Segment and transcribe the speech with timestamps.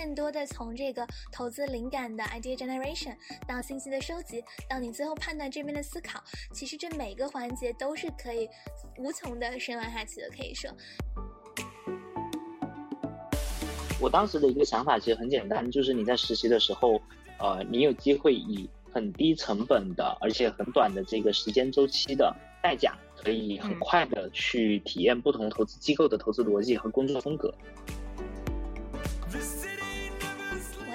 [0.00, 3.14] 更多的从这个投资灵感的 idea generation
[3.46, 6.18] 到信息的收集，到你最后判断这边的思考，
[6.54, 8.48] 其实这每个环节都是可以
[8.96, 10.70] 无穷的深挖下去的，可以说。
[14.00, 16.98] 我当时的一个想法其实很简单，就是你在实习的时候，
[17.38, 27.54] 呃，你有机会以很低成本的，而且很短的这个时间周期的代价，可以很快的去体验不同投资机构的投资逻辑和工作风格。
[27.86, 27.99] 我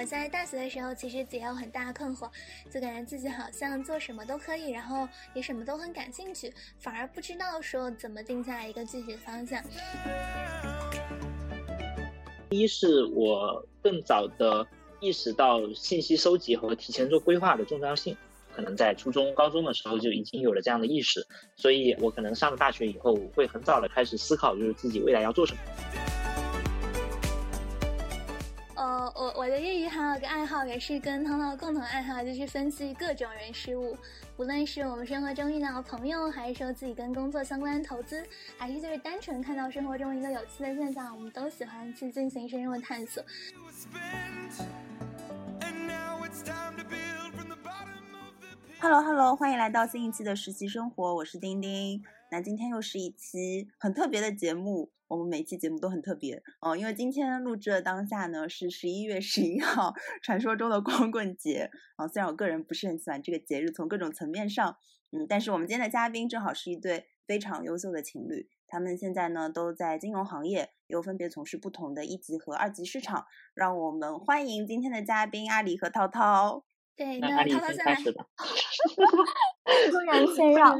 [0.06, 2.30] 在大学的时候其实也有很大的困惑，
[2.70, 9.60] 就感觉自己好像做什么都可以，然后也什么都很感兴趣，反而不知道说怎么定下来一个具体的方向。
[12.50, 14.64] 一是我更早的
[15.00, 18.16] 意识到信息收集和提前做规划的重要性，
[18.54, 25.60] 可能在初中、高中的时候就已经有了这样的意识，所以我可能上了大学以后，会很早的开始思考，就是自己未来要做什么。
[28.76, 33.96] 呃，我我的业余还有个爱好，也是跟涛涛共同爱好，就是分析各种人事物。
[34.36, 38.22] 无论是我们生活中遇到的朋友，还是说自己跟工作相关的投资，
[38.58, 43.22] 还是就是单纯看到生活中一个有趣的现象，我们都喜欢去进行深入的探索。
[48.78, 52.04] Hello Hello，欢迎来到新一期的实习生活，我是丁丁。
[52.30, 54.90] 那今天又是一期很特别的节目。
[55.08, 62.08] 我们每期节目都很特别哦，因为今天录制的当下呢是十一月十一号，传说中的光棍节啊。
[62.08, 64.76] 虽然我个人不是很喜欢这个节日，从各种层面上，
[65.12, 73.26] 嗯，但是我们今天的嘉宾正好是一对非常优秀的情侣，他们现在呢都在金融行业，又分别从事不同的一级和二级市场。
[73.54, 76.64] 让我们欢迎今天的嘉宾阿里和涛涛。
[76.96, 77.94] 对，那涛涛先来。
[79.92, 80.76] 突然 谦让。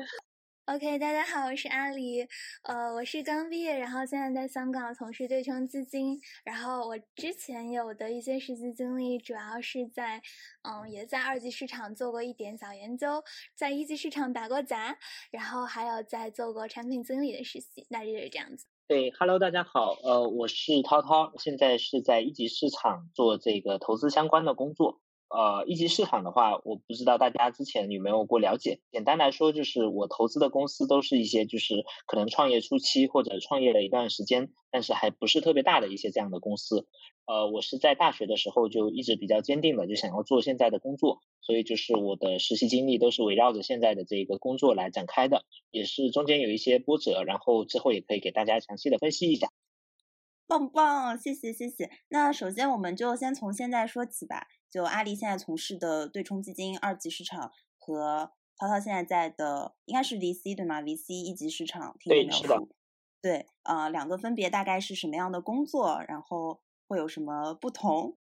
[0.67, 2.27] OK，大家好，我是阿里，
[2.65, 10.21] 呃，我是刚毕业，然后现在在香港从事对冲基金，然后我之前有的一些实习经历，主要是在，
[10.63, 13.23] 嗯，也在二级市场做过一点小研究，
[13.55, 14.99] 在一级市场打过杂，
[15.31, 18.67] 然后还有在做过产品经理的实习，大致是这样子。
[18.89, 25.01] 对，Hello，大家好，呃，我是涛涛，现在是在一级市场做这个投资相关的工作。
[25.29, 28.81] 呃，一级市场的话，我不知道大家之前有没有过了解。
[28.93, 36.87] 简单来说，就是我投资的公司都是一些就是可能创业初期或者创业了一段时间，但是还不是特别大的一些这样的公司。
[37.27, 49.49] 呃，我是在大学的时候就一直比较坚定的就想要做现在的工作，所以就是我的实习经历都是围绕着现在的这个工作来展开的，也是中间有一些波折，然后之后也可以给大家详细的分析一下。
[50.47, 51.91] 棒棒，谢谢谢谢。
[52.09, 54.47] 那首先我们就先从现在说起吧。
[54.71, 62.69] 就阿里现在从事的对冲基金二级市场和涛涛现在在的应该是 VC 对吗？VC 一级市场，听你描述。
[63.23, 68.17] 对，呃，两个分别大概是什么样的工作，然后会有什么不同？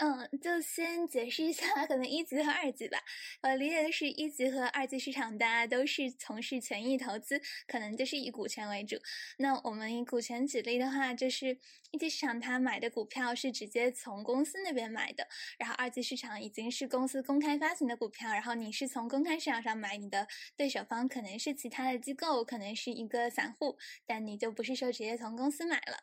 [0.00, 3.02] 嗯，就先解释一下， 可能一级和二级吧。
[3.42, 8.96] 我理解的是一级和二级市场，大家都是从事权益投资，可能就是以股权为主。
[9.38, 11.58] 那我们以股权举例的话，就是
[11.90, 15.26] 一级市场它买的股票是直接从公司那边买的，
[15.58, 23.76] 然后二级市场已经是公司公开发行的股票，然后你是从公开市场上买，你的对手方可能是其他的机构，可能是一个散户，
[24.06, 25.98] 但你就不是说直接从公司买了。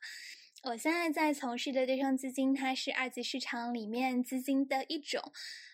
[0.65, 5.21] 我现在在从事的对冲基金，它是二级市场里面基金的一种。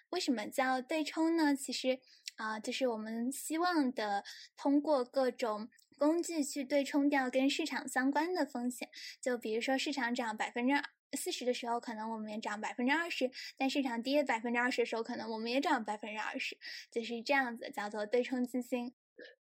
[0.09, 1.55] 为什么叫对冲呢？
[1.55, 1.97] 其实
[2.35, 4.25] 啊，就是我们希望的
[4.57, 8.89] 通过各种工具去对冲掉跟市场相关的风险。
[9.21, 10.73] 就比如说市场涨百分之
[11.13, 16.57] 四十的时候，可能我们也涨百分之二十；但市场跌百分之二十的时候，可能我们也涨百分之二十。
[16.91, 18.91] 就是这样子，叫做对冲基金。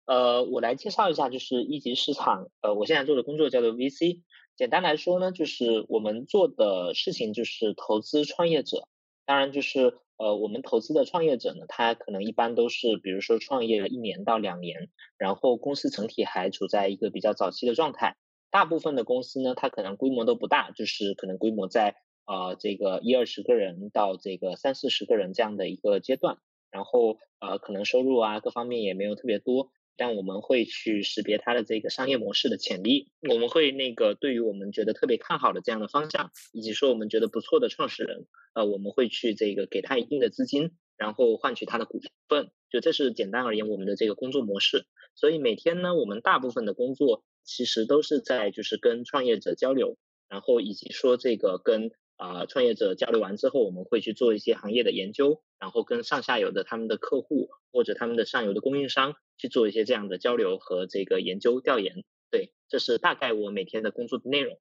[0.06, 2.52] 呃，我来介绍一下，就是一级市场。
[2.62, 4.22] 呃，我现在做的工作叫做 VC。
[4.60, 8.90] 简单来说呢，就是我们做的事情就是投资创业者。
[9.26, 18.18] 当然，就是呃，我们投资的创业者呢，他可能一般都是，比如说创业了一年到两年，然后公司整体还处在一个比较早期的状态。
[18.52, 21.96] 大部分的公司呢，它可能规模都不大，就是可能规模在
[22.26, 26.38] 呃这个一二十个人到这个三四十个人这样的一个阶段。
[26.70, 29.70] 然后呃，可能收入啊各方面也没有特别多。
[30.00, 42.00] 但我们会去识别它的这个商业模式的潜力，我们会那个对于我们觉得特别看好的这样的方向，以及说我们觉得不错的创始人，呃，我们会去这个给他一定的资金，然后换取他的股
[42.30, 44.86] 份，就这是简单而言我们的这个工作模式。
[45.16, 49.98] 所以每天呢，我们大部分的工作其实都是在就是跟创业者交流，
[50.30, 51.92] 然后以及说这个跟。
[52.20, 62.04] 啊，创业者交流完之后，我们会去做一些行业的研究，然后跟上下游的他们的客户或者他们的上游的供应商去做一些这样的交流和这个研究调研。
[62.30, 64.60] 对，这是大概我每天的工作的内容。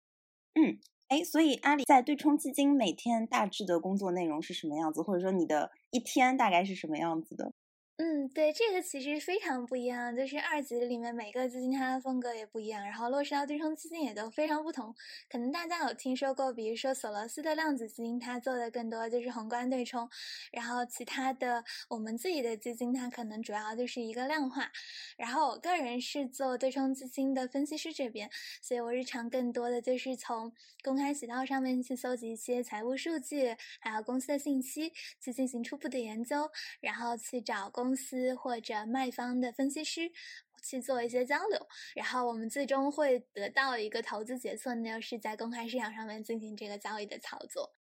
[0.54, 0.78] 嗯，
[1.08, 7.52] 哎，所以阿里在对冲基金每天大致的工作内容是什么样子，或者说你的一天大概是什么样子的？
[8.00, 14.94] 嗯，对，这个其实非常不一样，就是二级里面每个基金它的风格也不一样，然后落实到对冲基金也都非常不同。
[15.28, 20.08] 可能大家有听说过，比如说索罗斯的量子基金，它做的更多就是宏观对冲，
[20.52, 24.70] 然后其他的我们自己的基金，它可能主要就是一个量化。
[25.16, 28.30] 然后我个人是做对冲基金的分析师这边，
[28.62, 30.52] 所以我日常更多的就是从
[30.84, 36.48] 公开渠道上面去搜集一些财务数据，还有公司的信息，去进行初步的研究，
[36.80, 37.87] 然后去找公。
[37.88, 40.12] 公司或者卖方的分析师
[40.62, 47.72] 去做一些交流，然后我们最终会得到一个投资决策，那就是在公开市场上面进行这个交易的操作。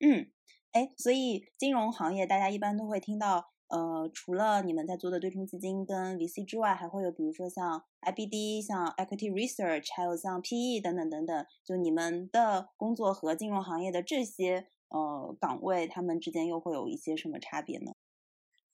[0.00, 0.30] 嗯，
[0.72, 11.46] 哎，所以金融行业大家一般都会听到，呃，除了你们在做的对冲基金跟 VC 之外，还会有比如说像 IBD、像 Equity Research，还有像 PE 等等等等。
[11.64, 17.92] 就你们的工作和金融行业的这些呃岗位，他们之间又会有一些什么差别呢？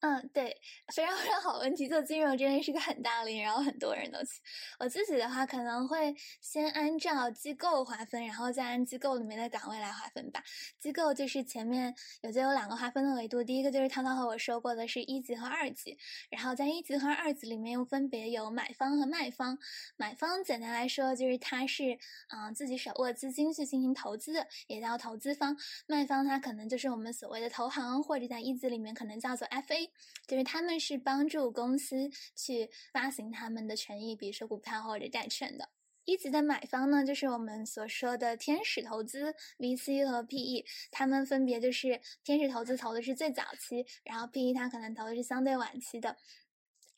[0.02, 0.58] 嗯，对，
[0.94, 1.86] 非常非常好问题。
[1.86, 4.40] 做金融真的是个很大领域，然后很多人都去。
[4.78, 10.42] 我自己的话，可能会先按照机构划分，然后再按机构里面的岗位来划分吧。
[10.78, 15.98] 机构就是前面有就有两个划分的维度，第一个就是涛涛和我说过的是一级和二级，
[16.30, 19.58] 然后在一级和二级里面又分别有买方和卖方。
[19.98, 21.98] 买方简单来说就是他是
[22.28, 25.54] 嗯自己手握资金去进行投资的，也叫投资方。
[25.86, 29.89] 卖方他可能就是我们所谓的投行，或者在一级里面可能叫做 FA。
[30.26, 35.70] 就是他们是帮助公司去发行他们的权益，比如说股票或者债券的。
[36.06, 46.16] 一级的买方呢，就是我们所说的天使投资 VC 和 PE，他们分别就是天使投资投的是最早期，然后 PE 它可能投的是相对晚期的。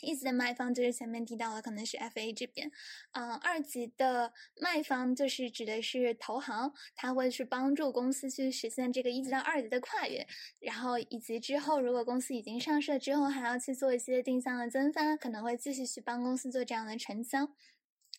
[0.03, 2.71] 一级的卖方就是前面提到的，可能是 FA 这边，
[3.13, 10.27] 嗯，二级的卖方就是指的是投行，他会去帮助公司去实现这个一级到二级的跨越，
[10.59, 17.49] 然后以及之后如果公司已经上市了之后，还要去做一些定向的增发，可能会继续去帮公司做这样的承销。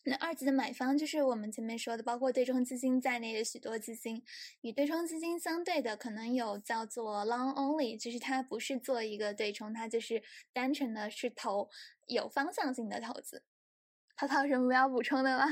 [0.05, 4.21] 那二级的买方就是我们前面说的，包括对冲基金在内的许多基金。
[4.61, 10.21] 与对冲基金相对的，可能有叫做 long only，就是它不是做一个对冲，它就是
[10.51, 11.69] 单纯的是投
[12.07, 13.43] 有方向性的投资。
[14.17, 15.45] 涛涛有什么要补充的吗？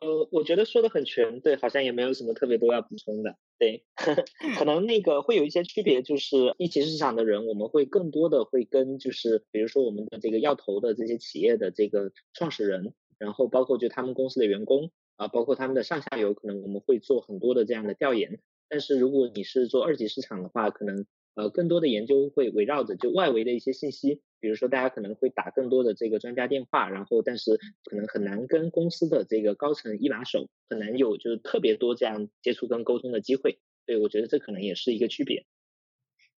[0.00, 3.36] 呃，我觉得说的很全，对，好像也没有什么特别多要补充的。
[3.58, 3.84] 对，
[4.56, 18.40] 可能那个会有一些区别，就是一级市场的人，我们会更多的会跟，就是比如说我们的这个要投的这些企业的这个创始人，然后包括就他们公司的员工啊，包括他们的上下游，可能我们会做很多的这样的调研。
[18.68, 24.22] 但是如果你是做二级市场的话，可能呃更多的研究会围绕着就外围的一些信息。
[24.40, 33.58] 比如说，大家可能会打更多的这个专家电话，然后但是可能很难跟公司的这个高层一把手，很难有就是特别多这样接触跟沟通的机会。
[33.84, 35.44] 对，我觉得这可能也是一个区别。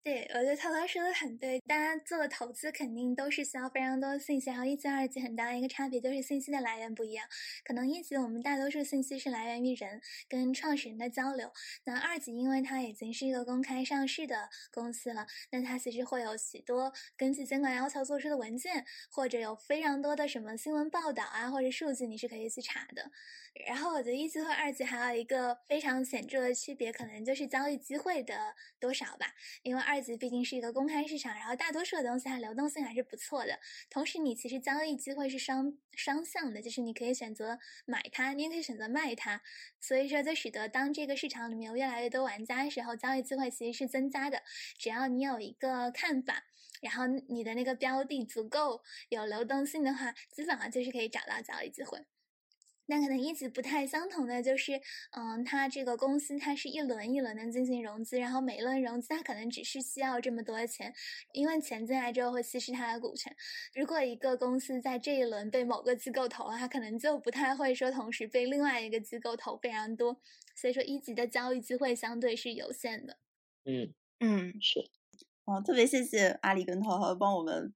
[0.03, 1.59] 对，我觉得涛涛说的很对。
[1.68, 7.27] 大家做投资肯定都是需要非常多的信息，然后一级、二级很大的一个差别就是信息的来源不一样。
[7.63, 11.53] 可能一级我们大多数信息是来源于人跟创始人的交流，
[11.83, 23.12] 那二级因为它已经是一个公开上市的公司了，那它其实会有许多根据监管要求做出的文件，或者有非常多的什么新闻报道啊，或者数据你是可以去查的。
[23.67, 29.27] 然后我觉得一级和二级还有一个非常显著的区别，可能就是交易机会的多少吧，
[29.62, 30.01] 因为二二。
[30.01, 33.60] 级毕竟是一个公开市场，然后大多数的东西它流动性还是不错的。
[33.88, 39.41] 同时，你其实交易机会是双双向的，就是你可以选择买它，你也可以选择卖它。
[39.79, 44.41] 所以说，就使得当这个市场里面有越来越多玩家的时候，交易机会其实是增加的。
[44.79, 46.45] 只要你有一个看法，
[46.81, 52.00] 然后你的那个标的足够有流动性的话，基本上就是可以找到交易机会。
[52.88, 60.93] 那可能一级不太相同的就是，嗯，它这个公司它是一轮一轮的进行融资，然后每一轮融资它可能只是需要这么多钱，
[61.33, 63.33] 因为钱进来之后会稀释它的股权。
[63.73, 70.19] 如果一个公司在这一轮被某个机构投了，它可能就不太会说同时被另外一个机构投非常多，
[70.55, 73.17] 所以说一级的交易机会相对是有限的。
[73.65, 74.79] 嗯嗯是，
[75.45, 77.73] 哦，特别谢谢阿里跟涛涛帮我们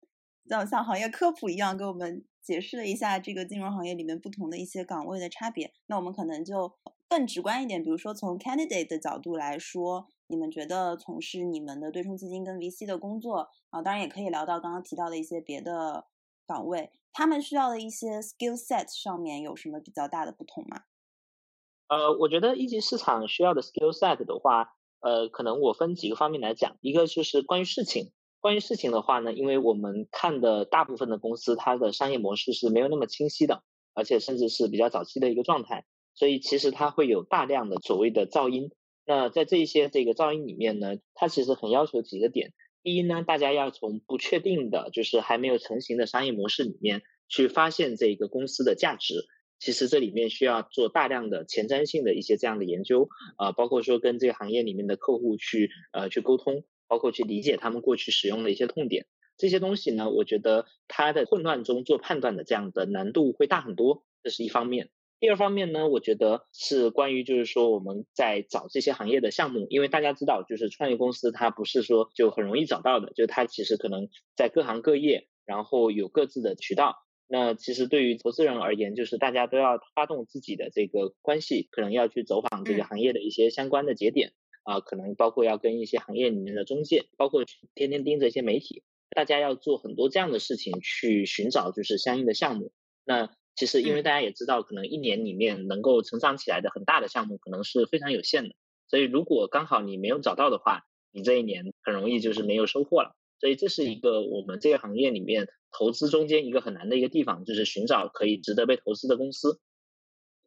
[0.47, 2.25] 像像行业科普一样给我们。
[2.45, 6.71] 解释了一下这个金融行业里面不同的一些岗位的差别，那我们可能就
[7.09, 16.05] 更直观一点，比如说从 candidate 的角度来说，你们觉得从事你们的对冲基金跟 VC 的工作啊，当然也可以聊到刚刚提到的一些别的
[16.45, 20.83] 岗位，他们需要的一些 skill set 上面有什么比较大的不同吗？
[21.87, 28.11] 呃，我觉得一级市场需要的 skill set 的话，呃，可能我分几个方面来讲，一个就是关于事情。
[28.45, 33.63] 关于事情的话呢，因为我们看的大部分的公司，它的商业模式是没有那么清晰的，
[33.95, 35.83] 而且甚至是比较早期的一个状态。
[36.13, 38.69] 所以其实它会有大量的所谓的噪音。
[39.03, 42.53] 那在这一些这个噪音里面呢，它其实很要求几个点。
[42.83, 49.25] 第一呢，大家要从不确定的，就是还没有成型的商业模式里面去发现这个公司的价值。
[49.57, 59.05] 其实这里面需要做大量的前瞻性的一些这样的研究，啊，包括说跟这个行业里面的客户去呃去沟通，包括去理解他们过去使用的一些痛点。
[59.37, 64.89] 这些东西呢，我觉得它的混乱中做判断的这样的难度会大很多，这是一方面。
[65.19, 76.97] 第二方面呢，我觉得是关于就是说我们在找这些行业的项目，因为大家知道，就是创业公司它不是说就很容易找到的，就它其实可能在各行各业，然后有各自的渠道。
[77.27, 84.33] 那其实对于投资人而言，就是大家都要发动自己的这个关系，可能要去走访这个行业的一些相关的节点
[84.65, 88.83] 啊，可能包括要跟一些行业里面的中介，包括天天盯着一些媒体。
[89.11, 92.73] 大家要做很多这样的事情去寻找就是相应的项目。
[93.05, 98.55] 那其实因为大家也知道，可能一年里面能够成长起来的很大的项目可能是非常有限的。
[98.89, 100.81] 所以如果刚好你没有找到的话，
[101.11, 103.15] 你这一年很容易就是没有收获了。
[103.39, 109.61] 所以这是一个我们这个行业里面投资中间一个很难的一个地方，就是寻找可以值得被投资的公司。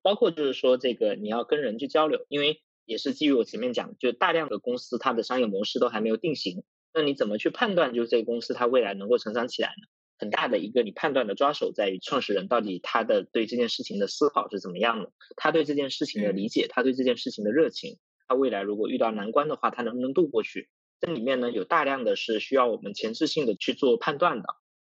[0.03, 6.65] 包括就是说这个你要跟人去交流，因为也是基于我前面讲，就大量的公司它的商业模式都还没有定型。
[6.95, 9.87] 那你怎么去判断，就是这个公司它未来能够成长起来呢？
[10.19, 20.71] 很大的一个你判断的抓手在于创始人到底他的对这件事情的思考是怎么样的，他对这件事情的理解，他对这件事情的热情，他未来如果遇到难关的话，他能不能度过去？
[20.99, 24.47] 这里面呢有大量的是需要我们前置性的去做判断的，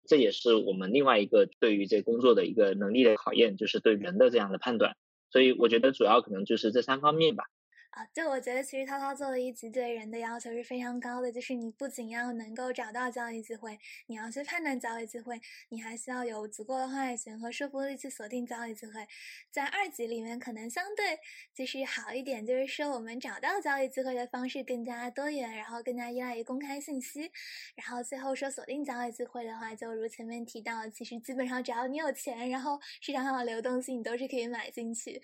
[0.08, 4.96] 这也是我们另外一个对于这工作的一个能力的考验，就是对人的这样的判断。
[5.30, 7.44] 所以我觉得主要可能就是这三方面吧。
[7.90, 19.08] 啊，就我觉得其实涛涛做的一集对人的要求是非常高的，就是你不仅要能够找到交易机会，你要去判断交易机会，你还需要有足够的话语权和说服力去锁定交易机会。
[19.50, 21.18] 在二级里面可能相对
[21.52, 27.32] 就是好一点，就是说我们找到交易机会的方式更加多元，然后更加依赖于公开信息。
[27.74, 35.20] 然后最后说锁定交易机会的话，就如前面提到，其实基本上只要你有钱，然后市场上的流动性，你都是可以买进去。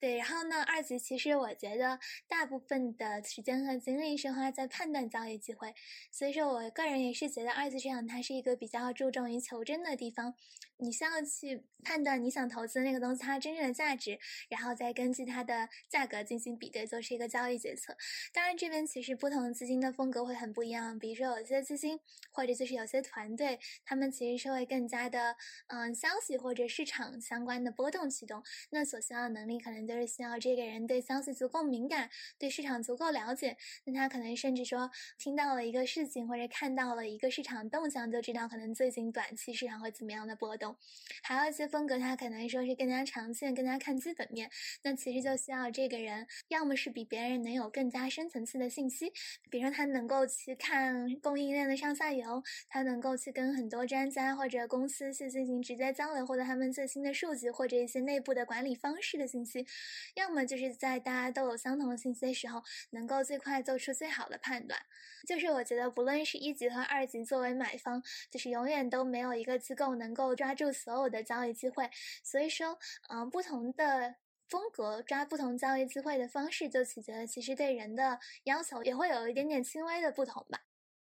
[0.00, 1.96] 对，然后呢，二级其实我觉得。
[2.26, 5.74] 大部分的时间和精力是花在判断交易机会，
[6.10, 10.34] 所以说我个人也是觉得二级市场它是一个比较注重于求真的地方。
[10.80, 14.16] 你需要去判断你想投资那个东西它真正的价值，
[14.48, 17.96] 然后再根据它的价格进行比对，做出一个交易决策。
[18.32, 20.96] 当然，这边其实不同资金的风格会很不一样。
[20.96, 21.98] 比如说，有些资金
[22.30, 25.34] 或者就是有些团队，他们其实是会更加的
[25.66, 28.40] 嗯消息或者市场相关的波动驱动。
[28.70, 31.97] 那所需要的能力可能就是需要这个人对消息足够敏感，
[32.38, 33.56] 对市场足够了解。
[33.84, 40.76] 那他可能甚至说听到了一个事情或者看到了一个市场动向，就知道可能最近短期市场会怎么样的波动。
[41.22, 44.50] 还有一些风格，他可能说是更加长线，更加看基本面。
[44.82, 49.12] 那其实就需要这个人，要么是比别人能有更加深层次的信息，
[49.50, 59.66] 比如说他能够去看供应链的上下游，他能够去跟很多专家或者公司去进行直接交流，获得他们最新的数据或者一些内部的管理方式的信息。
[60.14, 64.80] 要么就是在大家都有相同信息的时候，能够最快做出最好的判断。
[65.26, 71.90] 就是我觉得，不论是一级和二级，作为买方，就是永远都没有一个机构能够抓住所有的交易机会。
[72.24, 72.78] 所以说，
[73.10, 74.14] 嗯，不同的
[74.48, 80.60] 风格抓不同交易机会的方式，就取决了其实对人的要求也会有一点点轻微的不同吧。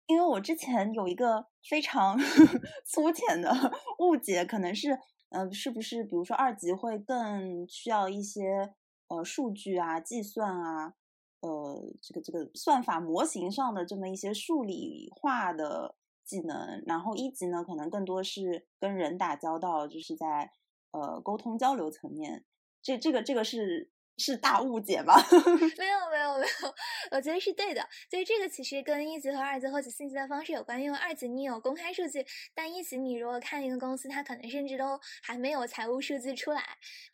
[0.07, 2.19] 因为我之前有一个非常
[2.87, 3.53] 粗浅的
[3.99, 4.99] 误解，可能是，
[5.29, 8.73] 嗯，是不是比如说二级会更需要一些
[9.09, 10.95] 呃数据啊、计算啊？
[11.41, 20.51] 呃，这个这个算法模型上的这么一些数理化的技能，然后一级呢，可能更多是跟人打交道，就是在
[20.93, 22.45] 呃沟通交流层面，
[22.83, 23.91] 这这个这个是。
[24.19, 25.15] 是大误解吧？
[25.79, 26.75] 没有没有没有，
[27.13, 27.89] 我觉得是对的。
[28.11, 30.83] 所以这个其实跟一级和二级获取信息的方式有关。
[30.83, 36.63] 因为二级你有公开数据，但一级你如果看一个公司，它可能甚至都还没有财务数据出来。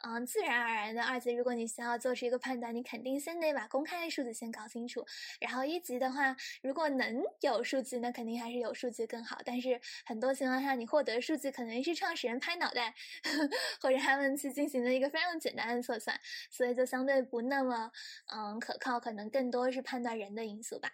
[0.02, 5.04] 嗯，自然而然的，二级如果你需要做出一个判断，你肯定先得把公开的数据先搞清楚。
[5.40, 9.38] 然后一级的话，如果能有数据，那肯定还是有数据更好。
[9.44, 12.94] 但是很多情况下，你获得数据可能是创始人拍脑袋，
[13.24, 13.50] 呵呵
[13.82, 16.18] 或者他们去进行了一个非常简单的测算，
[16.50, 16.86] 所以就。
[16.94, 17.90] 相对不那么
[18.32, 20.90] 嗯可靠，可能更多是判断人的因素吧。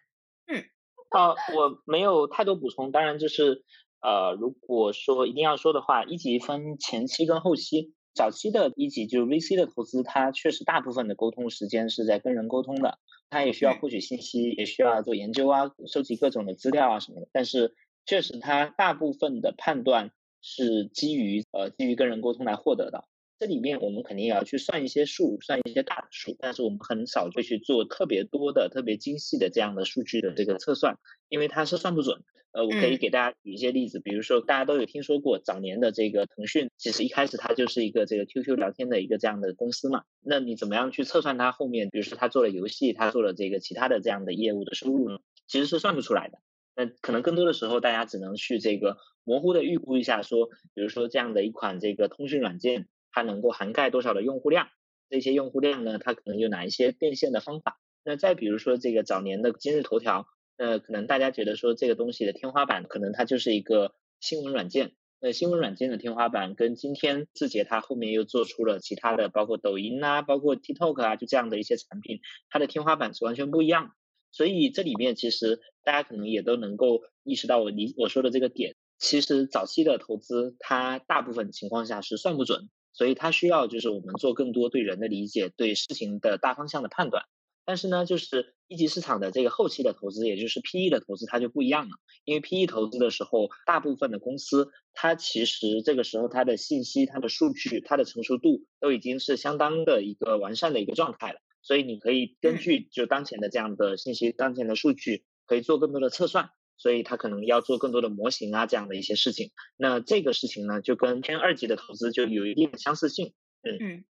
[0.47, 0.65] 嗯，
[1.11, 2.91] 啊，我没有太多补充。
[2.91, 3.65] 当然，就是
[4.01, 7.93] 呃，如果说一定要说的话，一级分前期跟后期。
[8.15, 17.29] 早期的一级就是 VC 的投资，它确实大部分的沟通时间是在跟人沟通的，它也需要获取信息，也需要做研究啊，收集各种的资料啊什么的。
[17.31, 17.77] 但是，
[18.07, 23.05] 确实它大部分的判断是基于呃基于跟人沟通来获得的。
[23.41, 30.99] 这里面我们肯定也要去算一些数，算一些大的数，但是我们很少会去做特别多的、特别精细的这样的数据的这个测算，
[31.31, 32.23] 因为它是算不准。
[32.53, 40.03] 呃，我可以给大家举一些例子，比如说大家都有听说过早年的这个腾讯，其实一开始它就是一个这个 QQ 聊天的一个这样的公司嘛。
[40.21, 45.19] 那你怎么样去测算它后面，比如说它做了游戏，它做了这个其他的这样的业务的收入呢？
[45.47, 46.41] 其实是算不出来的。
[46.77, 52.87] 那可能更多的时候，大家只能去这个模糊的预估一下，说，比如说这样的一款这个通讯软件。
[53.13, 54.69] 它能够涵盖多少的用户量？
[55.09, 55.99] 这些用户量呢？
[55.99, 57.81] 它可能有哪一些变现的方法？
[58.05, 60.27] 那再比如说这个早年的今日头条，
[60.57, 64.93] 呃可能大家觉得说这个东西的天花板可能它就是一个新闻软件。
[65.21, 73.93] 那新闻软件的天花板跟今天字节它后面又做出了其他的，包括抖音啊，包括 TikTok 啊，就这样的一些产品，它的天花板是完全不一样。
[74.33, 78.77] 所以这里面其实大家可能也都能够意识到我理我说的这个点。
[78.97, 82.71] 其实早期的投资，它大部分情况下是算不准。
[83.01, 87.25] 所以它需要就是我们做更多对人的理解，对事情的大方向的判断。
[87.65, 91.93] 但是呢，就是一级市场的这个后期的投资，也就是 PE 的投资，它就不一样了。
[92.27, 101.41] 因为 PE 投资的时候，大部分的公司它其实这个时候它的信息、它的数据、它的成熟度都已经是相当的一个完善的一个状态了。
[101.63, 106.51] 所以你可以根据就当前的这样的信息、当前的数据，可以做更多的测算。
[106.81, 109.51] 所以他可能要做更多的模型啊，这样的一些事情。
[109.77, 113.35] 那这个事情呢，就跟偏二级的投资就有一定的相似性。
[113.63, 114.05] 嗯。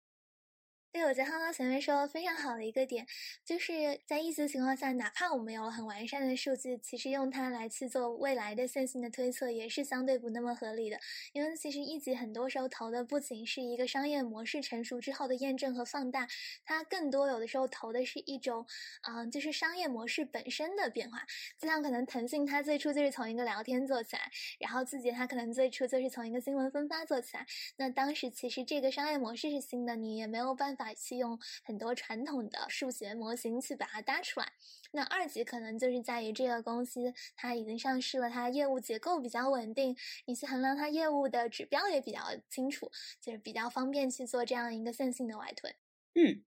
[0.92, 3.06] 对，我觉得刚刚前面说的非常好的一个点，
[3.44, 10.98] 就是在一级情况下，哪怕我们有很完善的数据，其实用它来去做未来的线性的推测，也是相对不那么合理的。
[11.32, 16.26] 因为其实一级很多时候投的不仅是一个商业模式成熟之后的验证和放大，
[16.64, 18.66] 它更多有的时候投的是一种，
[19.08, 21.24] 嗯，就是商业模式本身的变化。
[21.56, 24.28] 就像可能腾讯它最初就是从一个聊天做起来，
[24.58, 27.46] 然后字节它可能最初就是从一个新闻分发做起来。
[27.76, 30.79] 那当时其实这个商业模式是新的，你也没有办法。
[30.84, 34.52] 法去用很多传统的数学模型去把它搭出来。
[34.92, 39.94] 那二级可能就是在于这个公司它已经上市了，它业务结构比较稳定，
[40.26, 42.90] 你去衡量它业务的指标也比较清楚，
[43.20, 45.76] 就是比较方便去做这样一个线性的外推。
[46.14, 46.42] 嗯，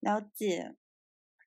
[0.00, 0.76] 了解。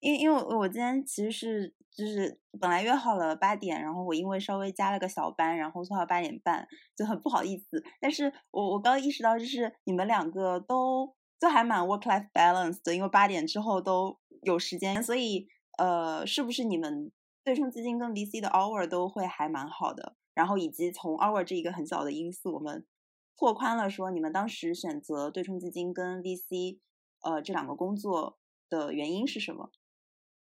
[0.01, 7.83] 因因为我今天其实是就是本来约好了八点，然后我因为稍微加了个小班，然后做到八点半，就很不好意思。
[7.99, 11.15] 但是我我刚意识到，就是你们两个都。
[11.39, 17.11] 就还蛮 work life balance 的，因为八点之后都有时间，所以呃，是不是你们
[17.43, 20.15] 对冲基金跟 VC 的 hour 都会还蛮好的？
[20.33, 22.85] 然后以及从 hour 这一个很小的因素，我们
[23.37, 26.79] 拓宽了说，你们当时选择对冲基金跟 VC
[27.21, 28.37] 呃这两个工作
[28.69, 29.71] 的原因是什么？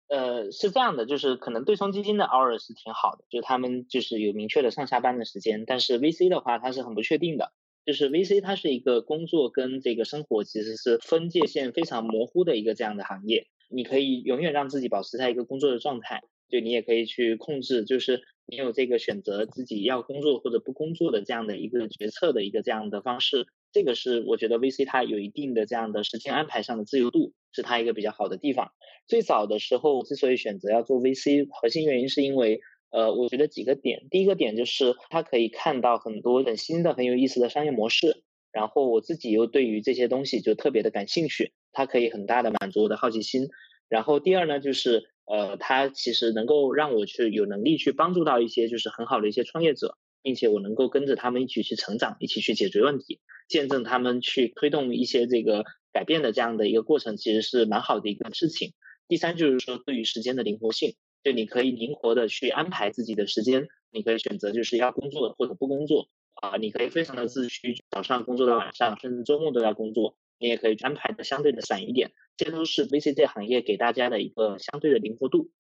[0.10, 7.54] 呃，是这样的，就是可能对冲基金的 hour 是挺好的，就是他们就是有明确的上下班的时间，但是 VC 的话，它是很不确定的。
[7.86, 13.48] 就是 VC，它是一个工作跟这个生活其实是分界线非常模糊的一个这样的行业。
[13.70, 23.48] 你可以永远让自己保持在一个工作的状态，就你也可以去控制，就是你有这个选择自己要工作或者不工作的这样的一个决策的一个这样的方式。
[23.72, 28.72] 这个是我觉得 VC 它有一定的这样的时间安排上的自由度，是它一个比较好的地方。
[29.08, 32.62] 最早的时候之所以选择要做 VC，核心原因是因为。
[32.91, 43.47] 呃，我觉得几个点，第一个点就是它可以看到很多很新的、很有意思的商业模式，然后我自己又对于这些东西就特别的感兴趣，它可以很大的满足我的好奇心。
[43.88, 58.73] 然后第二呢，就是呃，它其实能够让我去有能力去帮助到一些就是很好的一些创业者，并且我能够跟着他们一起去成长，一起去解决问题，见证他们去推动一些这个改变的这样的一个过程，其实是蛮好的一个事情。
[59.08, 60.95] 第三就是说，对于时间的灵活性。
[61.24, 75.52] 就你可以灵活的去安排自己的时间，你可以选择就是要工作或者不工作啊，你可以非常的自驱，早上工作到晚上，甚至周末都要工作，你也可以安排的相对的散一点，这都是 VC 这行业给大家的一个相对的灵活度。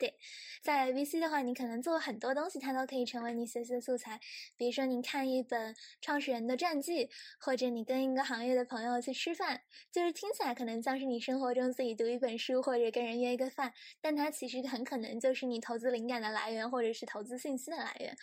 [0.00, 0.14] 对，
[0.62, 4.18] 在 VC 的话，你可能做很多东西，它都可以成为你学习的素材。
[4.56, 9.60] 比如说，你看一本创始人的传记，或者你跟一个行业的朋友去吃饭，
[9.92, 18.16] 就是听起来可能像是你生活中自己读一本书，或者跟人约一个饭，但它其实很可能就是你投资灵感的来源，或者是投资信息的来源。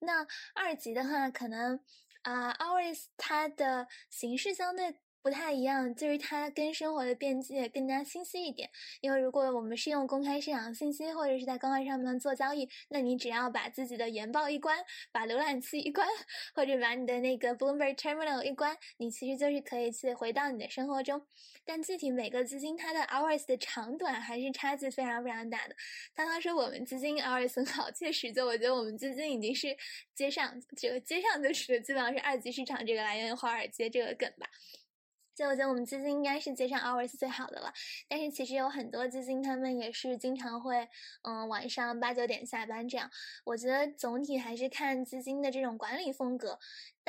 [0.00, 1.78] 那二级的话，可能
[2.22, 4.96] 啊，Always 它的形式相对。
[5.22, 8.70] 不太一样，就是它跟生活的边界更加清晰一点。
[9.02, 14.78] 因为如果我们是用公开市场信息或者是在公开上面做交易，那你只要把自己的研报一关，
[15.12, 16.08] 把浏览器一关，
[16.54, 21.26] 或者把你的那个 Bloomberg Terminal 一关，你其实就是可以去回到你的生活中。
[21.66, 25.76] 但具体每个资金它的 hours 的长短还是差距非常非常大的。
[26.14, 29.76] 刚刚说我们资金 hours 很好，确实就我觉得我们资金已经是
[30.14, 34.48] 街上这个街上就是基本上是二级市场这个来源华尔街这个梗吧。
[35.40, 37.72] 所以我觉得我们基金应该是接上 hours 最好的了。
[38.06, 40.86] 但是其实有很多基金，他们也是经常会，
[41.22, 43.10] 嗯，晚上八九点下班这样。
[43.44, 46.58] 我觉得总体还是看基金的这种管理风格。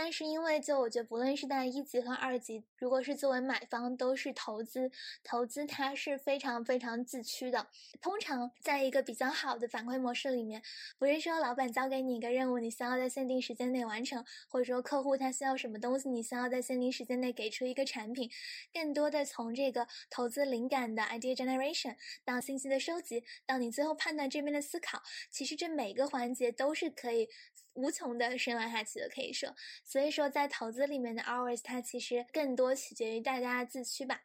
[0.04, 4.90] 但是因为就我觉得不论是在一级和二级，如果是作为买方都是投资，
[5.24, 7.68] 投资它是非常非常自驱的。
[8.02, 10.64] 通常在一个比较好的反馈模式里面，
[10.98, 18.28] 不是说老板交给你一个任务，你需要在限定时间内完成，或者说客户他需要什么东西，你需要在限定时间内给出一个产品。
[18.74, 27.30] 更多的从这个投资灵感的 idea generation 到信息的收集，到你最后判断这边的思考，其实这每个环节都是可以
[27.74, 29.56] 无穷的深挖下去的，可以说。
[29.84, 34.22] 所以说，在投资里面的 hours，它其实更多取决于大家的自驱吧。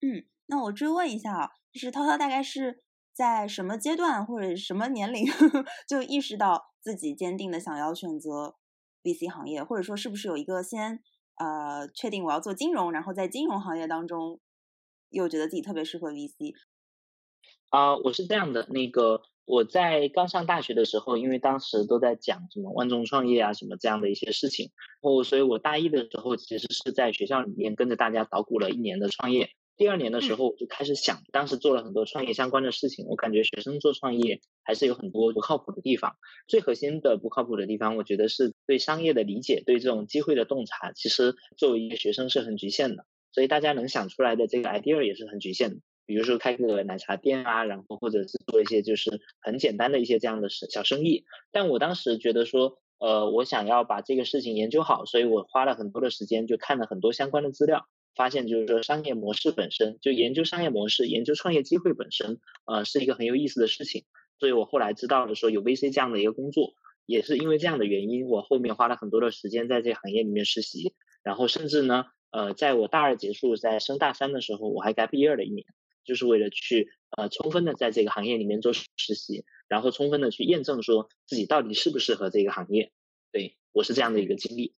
[0.00, 5.24] 嗯，那我追问一下啊，就是涛涛大概是在什么阶段或者什么年龄
[5.88, 8.56] 就意识到自己坚定的想要选择
[9.02, 11.02] VC 行业，或者说是不是有一个先
[11.36, 14.40] 呃确定我要做金融，然后在金融行业当中
[15.10, 16.54] 又觉得自己特别适合 VC？
[17.70, 19.22] 啊，我是这样的，那个。
[19.46, 29.50] 我在刚上大学的时候，因为当时都在讲什么万众创业啊，什么这样的一些事情，然后所以我大一的时候其实是在学校里面跟着大家捣鼓了一年的创业。
[29.76, 33.06] 第二年的时候我就开始想，当时做了很多创业相关的事情。
[33.08, 36.16] 我感觉学生做创业还是有很多不靠谱的地方。
[36.48, 43.04] 最核心的不靠谱的地方，我觉得是对商业的理解，对这种机会的洞察，其实作为一个学生是很局限的。
[43.32, 45.76] 所以大家能想出来的这个 idea 也是很局限的。
[46.06, 51.24] 比如说开个奶茶店啊，然后或者是做一些就是很简单的一些这样的小生意。
[51.50, 64.04] 但我当时觉得说，呃，我想要把这个事情研究好，所以我花了很多的时间，就看了很多相关的资料，发现就是说商业模式本身就研究商业模式，研究创业机会本身，呃，是一个很有意思的事情。
[64.38, 75.66] 所以我后来知道了说有 VC 这样的一个工作，也是因为这样的原因，我后面花了很多的时间在这个行业里面实习，然后甚至呢，呃，在我大二结束，在升大三的时候，我还该毕业了一年。
[76.06, 82.92] 就是为了去呃充分的在这个行业里面做实习，然后充分的去验证说自己到底适不适合这个行业。
[83.32, 84.74] 对我是这样的一个经历。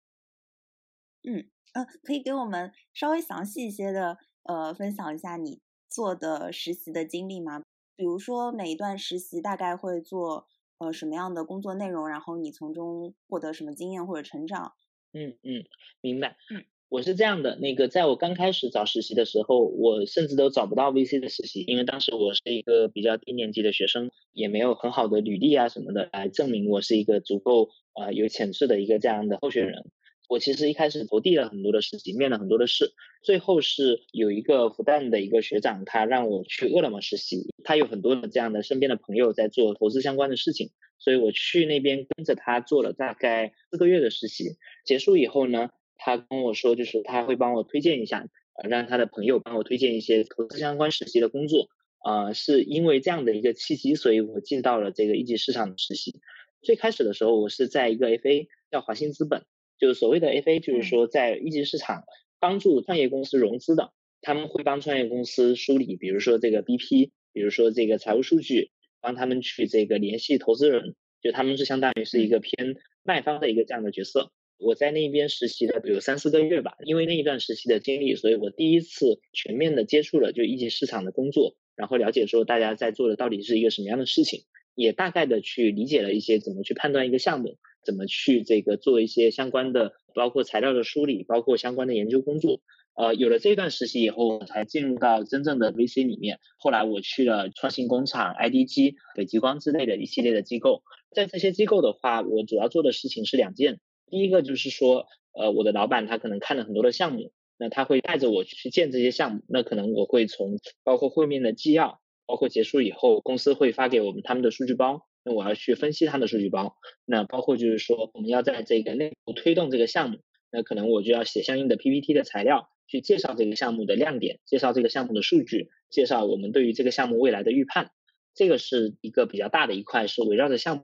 [1.23, 7.61] 嗯呃，可以给我们稍微详细一些的呃分享一下你做的实习的经历吗？
[7.95, 10.47] 比如说每一段实习大概会做
[10.79, 14.73] 呃什么样的工作内容，然后你从中获得什么经验或者成长？
[15.13, 15.65] 嗯嗯，
[16.01, 16.37] 明白。
[16.49, 16.65] 嗯。
[16.89, 29.83] 我是这样的，那个在我刚开始找实习的时候，我甚至都找不到 VC 的实习，因为当时我是一个比较低年级的学生，也没有很好的履历啊什么的来证明我是一个足够啊有潜质的一个这样的候选人。
[30.29, 40.69] 我其实一开始投递了很多的实习，面了很多的试，最后是有一个复旦的一个学长，他让我去饿了么实习，他有很多的这样的身边的朋友在做投资相关的事情，
[40.99, 45.69] 所以我去那边跟着他做了大概四个月的实习，结束以后呢。
[45.97, 56.19] 他跟我说，就是他会帮我推荐一下，呃，让他的朋友帮我推荐一些投资相关实习的工作，啊，是因为这样的一个契机，所以我进到了这个一级市场的实习。
[56.61, 59.45] 最开始的时候，我是在一个 FA 叫华兴资本，
[59.77, 62.03] 就是所谓的 FA，就是说在一级市场
[62.39, 74.31] 帮助创业公司融资的，他们会帮创业公司梳理，比如说这个 BP，比如说这个财务数据，帮他们去这个联系投资人，就他们是相当于是一个偏卖方的一个这样的角色。
[74.57, 84.43] 我在那边实习了有三四个月吧，因为那一段实习的经历，所以我第一次全面的接触了就一级市场的工作，然后了解说大家在做的到底是一个什么样的事情，
[84.75, 92.61] 也大概的去理解了一些怎么去判断一个项目，怎么去这个做一些相关的，包括材料的梳理，包括相关的研究工作。
[92.95, 96.39] 呃，有了这段实习以后，才进入到真正的 VC 里面。
[96.57, 103.79] 后来我去了创新工厂、IDG、北极光之类的一系列的机构，在这些机构的话，我主要做的事情是两件。
[104.09, 120.19] 第一个就是说，呃，我的老板他可能看了很多的项目，那他会带着我去见这些项目，那可能我会从包括会面的纪要，包括结束以后公司会发给我们他们的数据包，那我要去分析他们的数据包，那包括就是说我们要在这个内部推动这个项目，
[120.51, 127.91] 那可能我就要写相应的 PPT 的材料，去介绍这个项目的亮点，介绍这个项目的数据，介绍我们对于这个项目未来的预判，
[128.33, 130.83] 这个是一个比较大的一块，是围绕着项目。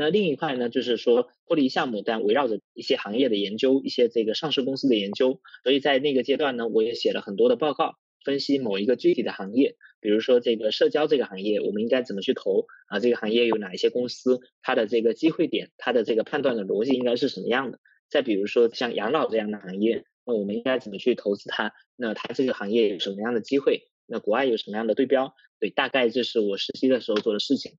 [0.00, 5.40] 那另一块呢，就是说脱离项目，但围绕着一些行业的研究，一些这个上市公司的研究。
[5.64, 13.00] 所以在那个阶段呢，我也写了很多的报告，分析某一个具体的行业，比如说这个社交这个行业，我们应该怎么去投啊？
[13.00, 17.80] 这个行业有哪一些公司，它的这个机会点，它的这个判断的逻辑应该是什么样的？
[18.08, 21.72] 再比如说像养老这样的行业，那我们应该怎么去投资它？
[21.96, 23.88] 那它这个行业有什么样的机会？
[24.06, 25.34] 那国外有什么样的对标？
[25.58, 27.72] 对，大概这是我实习的时候做的事情。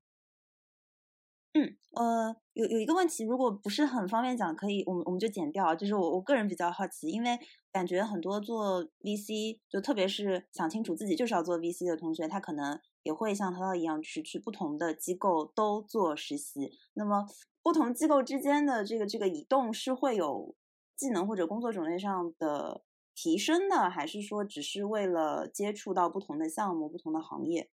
[1.54, 5.74] 嗯，呃，有有一个问题，如果不是很方便讲，可以，我们我们就剪掉。
[5.74, 7.40] 就是我我个人比较好奇，因为
[7.72, 16.72] 感觉很多做 VC，就特别是想清楚自己就是要做 VC 的同学，他可能也会像涛涛一样去去不同的机构都做实习。
[16.94, 17.26] 那么
[17.64, 20.56] 不同机构之间的这个这个移动是会有
[20.96, 22.84] 技能或者工作种类上的
[23.16, 27.72] 提升的，还是说只是为了接触到不同的项目、不同的行业？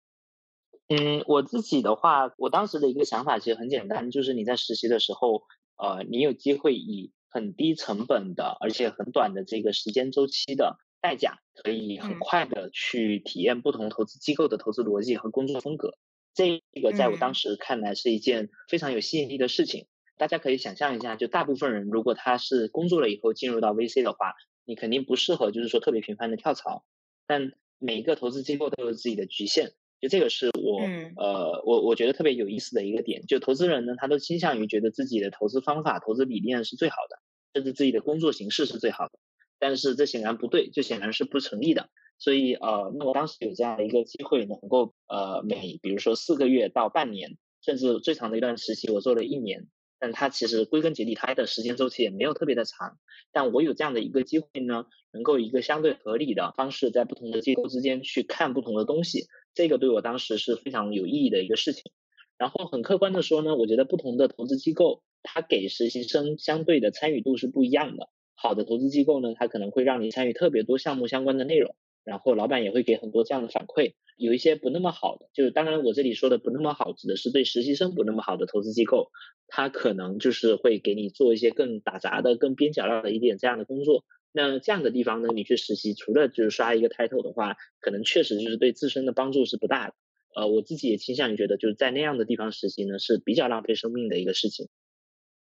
[0.96, 5.42] 嗯，我自己的话，我当时的一个想法其实很简单，就是你在实习的时候，
[5.76, 15.98] 呃，你有机会以很低成本的，而且很短的这个时间周期的代价，可以很快的去体验不同投资机构的投资逻辑和工作风格。
[16.36, 19.88] 这个在我当时看来是一件非常有吸引力的事情。
[20.18, 26.86] 大家可以想象一下，就大部分人如果他是工作了以后进入到 VC 的话，你肯定不适合就是说特别频繁的跳槽。
[27.26, 29.72] 但每一个投资机构都有自己的局限。
[30.04, 30.82] 就这个是我
[31.16, 37.20] 呃，我我觉得特别有意思的一个点，就投资人呢，他都倾向于觉得自己的投资方法、投资理念是最好的，
[37.54, 39.12] 甚至自己的工作形式是最好的。
[39.60, 41.88] 但是这显然不对，这显然是不成立的。
[42.20, 49.70] 所以呃，那我当时有这样的一个机会，能够呃每比如说四个月到半年，甚至最长的一段时期，我做了一年。
[50.00, 52.98] 但它其实归根结底，它的时间周期也没有特别的长。
[53.32, 59.28] 但我有这样的一个机会呢，能够一个相对合理的方式，在不同的机构之间去看不同的东西。
[59.54, 61.92] 这个对我当时是非常有意义的一个事情。
[62.38, 68.10] 然后很客观的说呢，我觉得不同的投资机构，它给实习生相对的参与度是不一样的。
[68.36, 73.94] 好的投资机构呢，它可能会让你参与特别多项目相关的内容，然后老板也会给很多这样的反馈。
[74.18, 79.12] 有一些不那么好的，就是当然我这里说的不那么好，指的是对实习生不那么好的投资机构，
[79.48, 84.04] 它可能就是会给你做一些更打杂的、更边角料的一点这样的工作。
[84.34, 89.94] 那这样的地方呢，你去实习，除了就是刷一个 title 的话，可能确实就是对自身的帮助是不大的。
[90.36, 94.68] 呃，我自己也倾向于觉得，就是在那样的地方实习呢，是比较浪费生命的一个事情。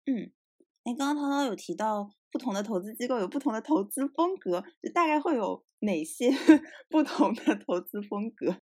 [0.08, 0.32] 嗯，
[0.84, 6.30] 哎，刚刚涛涛有提到不同的投资机构有不同的投资风格，就大概会有哪些
[6.90, 8.58] 不同的投资风格？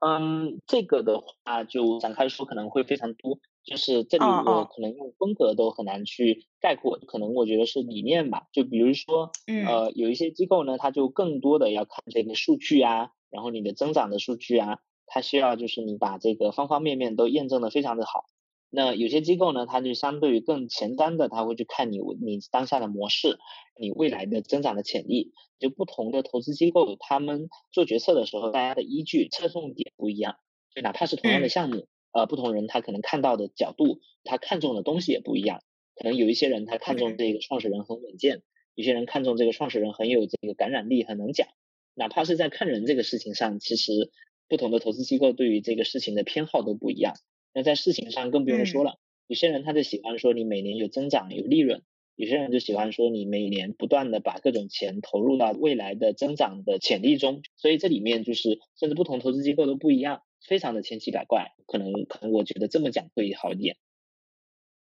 [0.00, 3.38] 嗯，这个的话就展开说可能会非常多。
[3.64, 8.48] 就是这里我可能用风格都很难去概括，可能我觉得是理念吧。
[8.52, 9.30] 就比如说，
[9.66, 18.24] 呃，有一些机构呢，它就更多的要看这个数据啊，然后你的增长的数据啊，它需要就是你把这个方方面面都验证的非常的好。
[18.74, 23.38] 那有些机构呢，它就相对于更前端的，它会去看你你当下的模式，
[23.78, 25.32] 你未来的增长的潜力。
[25.58, 30.34] 就不同的投资机构，他们做决策的时候，大家的依据侧重点不一样。
[30.74, 31.86] 就哪怕是同样的项目。
[32.12, 35.62] 呃，不同人他可能看到的角度，他看中的东西也不一样。
[35.94, 38.42] 可能有一些人他看中这个创始人很稳健，
[38.74, 41.48] 有些人看中这个创始人很有这个感染力，很能讲。
[41.94, 44.10] 哪怕是在看人这个事情上，其实
[44.48, 47.14] 不同的投资机构对于这个事情的偏好都不一样。
[47.54, 51.82] 那在事情上更不用说了，有些人他就喜欢说你每年有增长有利润，
[52.16, 57.42] 有些人就喜欢说你每年不断的把各种钱投入到未来的增长的潜力中。
[57.56, 60.22] 所以这里面就是甚至不同投资机构都不一样。
[60.46, 63.76] 非常的千奇百怪，可能可能我觉得这么讲会好一点。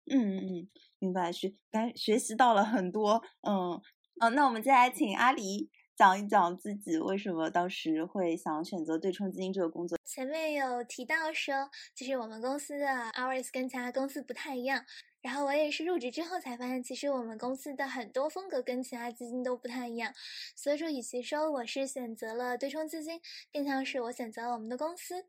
[0.10, 3.82] 嗯嗯，明白，学刚学习到了很多，嗯
[4.22, 9.98] 嗯，那我们接下来请阿狸讲一讲自己为什么当时会想选择对冲基金这个工作。
[10.06, 14.86] 前面有提到说，其实我们公司的 hours 跟其他公司不太一样。
[15.22, 20.14] 然后我也是入职之后才发现，其实我们公司的很多风格跟其他基金都不太一样。
[20.56, 23.20] 所以说，与其说我是选择了对冲基金，
[23.52, 25.26] 更像是我选择了我们的公司。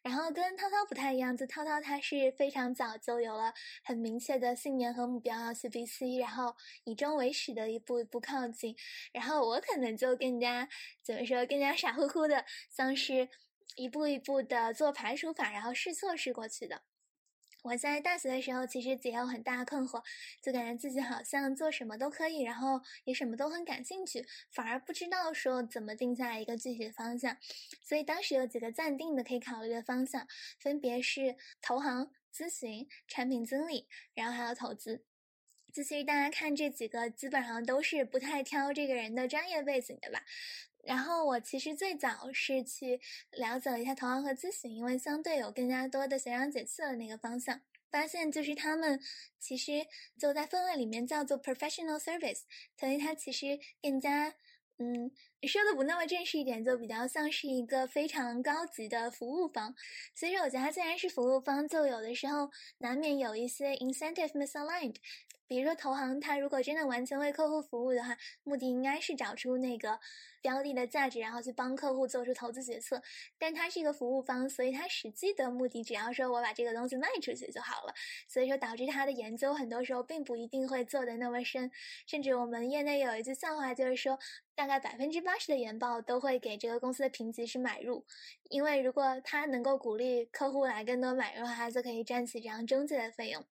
[0.00, 3.52] 然后跟涛涛不太一样，就涛涛他是非常早就有了
[3.84, 8.74] 很明确的信念和目标要去 BC，然后以终为始的一步一步靠近。
[9.12, 10.68] 然后我可能就更加
[11.02, 13.28] 怎么说，更加傻乎乎的，像是
[13.76, 16.82] 一步一步的做排除法，然后试错试过去的。
[17.68, 20.02] 我在大学的时候，其实也有很大困惑，
[20.40, 27.36] 就感觉自己好像做什么都可以，然后也什么都很感兴趣，反而不知道说怎么定下来一个具体的方向。
[27.82, 30.26] 所以当时有几个暂定的可以考虑的方向，
[30.58, 35.04] 分别是投行、咨询、产品经理，然后还有投资。
[35.70, 40.24] 其实大家看这几个，基本上都是不太挑这个人的专业背景的吧。
[40.88, 42.98] 然后我其实最早是去
[43.32, 48.98] 了解了一下投行和咨询，因为相对有更加多的学长姐去了那个方向，发现就是他们
[49.38, 49.86] 其实
[50.18, 54.34] 就在分类里面叫做 professional service，所以它其实更加
[54.78, 55.10] 嗯
[55.46, 59.72] 说的不那么正式一点，就比较像是一个非常高级的服务方。
[60.14, 64.96] 所以说我觉得它既然是服务方，就有的时候难免有一些 incentive misaligned。
[65.46, 69.98] 比如说投行，它如果真的完全为客户服务的话，目的应该是找出那个
[70.42, 73.00] 标的的价值，然后去帮客户做出投资决策。
[73.38, 77.94] 但它是一个服务方，所以它实际的目的只要说我把这个东西卖出去就好了。
[78.26, 81.70] 所以说导致它的研究很多时候并不一定会做的那么深，
[82.06, 84.18] 甚至我们业内有一句笑话，就是说
[84.54, 88.06] 大概百分之八十的研报都会给这个公司的评级是买入，
[88.48, 93.44] 因为如果他能够鼓励客户来更多买入的话，他就可以赚取这样中介的费用。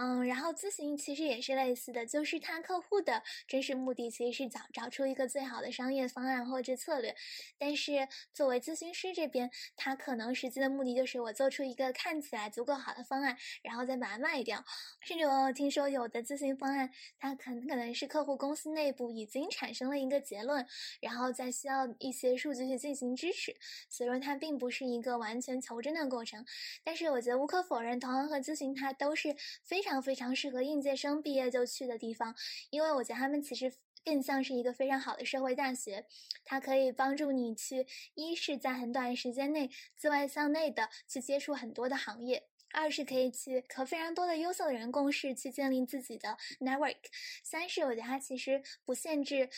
[0.00, 7.16] 嗯，然后咨询其实也是类似的，就是他客户的真实目的其实是找找出一个最好的商业方案或者策略，
[7.58, 14.64] 但是作为咨询师这边，他可能实际的目的就是我做出一个看起来足够好的方案，然后再把它卖掉。
[15.00, 20.64] 甚至我听说有的咨询方案，它很可能是客户公司内部已经产生了一个结论，
[21.00, 23.56] 然后再需要一些数据去进行支持，
[23.90, 26.46] 所以说它并不是一个完全求真的过程。
[26.84, 29.34] 但是我觉得无可否认，投行和咨询它都是
[29.64, 29.87] 非常。
[29.88, 32.36] 非常非常适合应届生毕业就去的地方，
[32.68, 33.72] 因为我觉得他们其实
[34.04, 36.04] 更像是一个非常好的社会大学，
[36.44, 46.96] 它可以帮助你去一是在很短时间内自外向内的去接触很多的行业，二是可以去和非常多的优秀的人共事，去建立自己的 network，
[47.42, 49.48] 三是我觉得它其实不限制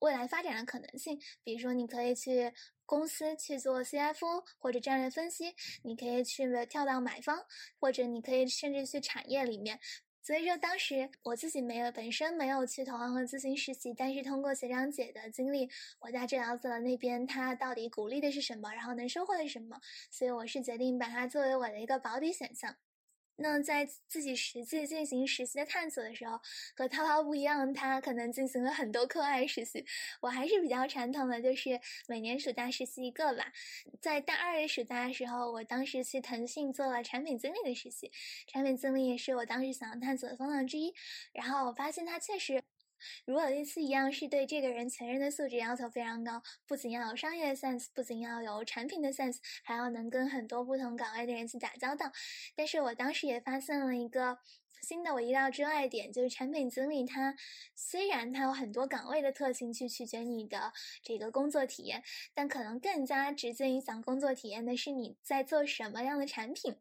[0.00, 2.52] 未来发展的可能性，比如说你可以去。
[2.90, 7.46] 公司去做 CFO 或者战略分析，你可以去跳到买方，
[7.78, 9.78] 或者你可以甚至去产业里面。
[10.24, 22.74] 所以说，当时我自己没有本身没有去投行和咨询实习，但是通过学长姐的经历，我大致了解了那边他到底鼓励的是什么，然后能收获的是什么，所以我是决定把它作为我的一个保底选项。
[23.42, 26.38] 那在自己实际进行实习的探索的时候，
[26.76, 29.84] 和涛涛不一样，他可能进行了很多课外实习。
[30.20, 33.50] 我还是比较传统的，就是每年暑假实习一个吧。
[34.00, 38.12] 在大二的暑假的时候，我当时去腾讯做了产品经理的实习，
[38.46, 40.94] 产品经理也是我当时想要探索的方向之一。
[41.32, 42.62] 然后我发现他确实。
[43.24, 52.12] 如果类似一样，是对这个人全人的素质要求非常高，不仅要有商业 sense，不仅要有产品的 sense，还要能跟很多不同岗位的人去打交道。
[52.54, 54.38] 但是我当时也发现了一个
[54.82, 57.36] 新的我意料之外点，就是产品经理他
[57.74, 62.02] 虽然他有很多岗位的特性去取决你的这个工作体验，
[62.34, 66.76] 但可能更加直接影响工作体验的是你在做什么样的产品。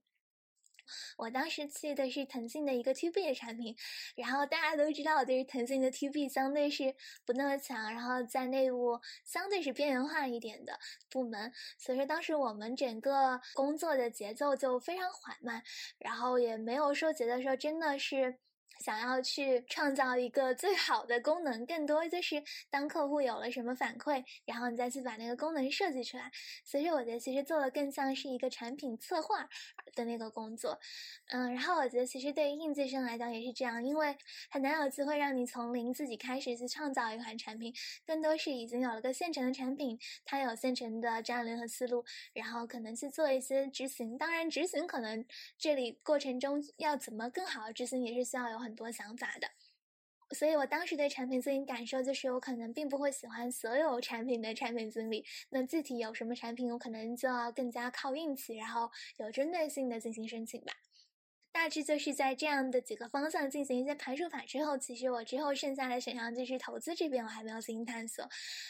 [1.17, 3.75] 我当时去的是腾讯的一个 To B 的产品，
[4.15, 15.63] 然后大家都知道，就是腾讯的 To B 相对是不那么强，然后在内部相对是边缘化一点的部门，所以说当时我们整个工作的节奏就非常缓慢，
[15.97, 18.39] 然后也没有说觉得说真的是。
[18.80, 26.32] 想要去创造一个最好的功能，更多就是当客户有了什么反馈，然后你再去把那个功能设计出来。
[26.63, 29.48] 所以我觉得其实做的更像是一个产品策划
[29.96, 30.80] 的那个工作。
[31.28, 34.15] 嗯，然后我觉得其实对于应届生来讲也是这样，因为
[34.50, 37.74] 很难有机会让你从零自己开始去创造一款产品，
[38.08, 44.18] 更多是已经有了个现成的产品，它有现成的战略和思路，然后可能去做一些执行。
[44.18, 45.26] 当然，执行可能
[45.58, 48.68] 这里过程中要怎么更好的执行，也是需要有很。
[48.69, 49.49] 很多想法的，
[50.36, 55.25] 所以我当时对产品经理感受就是，我可能并不会喜欢所有产品的产品经理。
[55.49, 60.71] 那具体有什么产品，我可能就要更加靠运气，然后有针对性的进行申请吧。
[61.51, 68.27] 大致就是在这样的几个方向进行一些排除法之后，其实我之后剩下的选项就是投资这边，我还没有进行探索。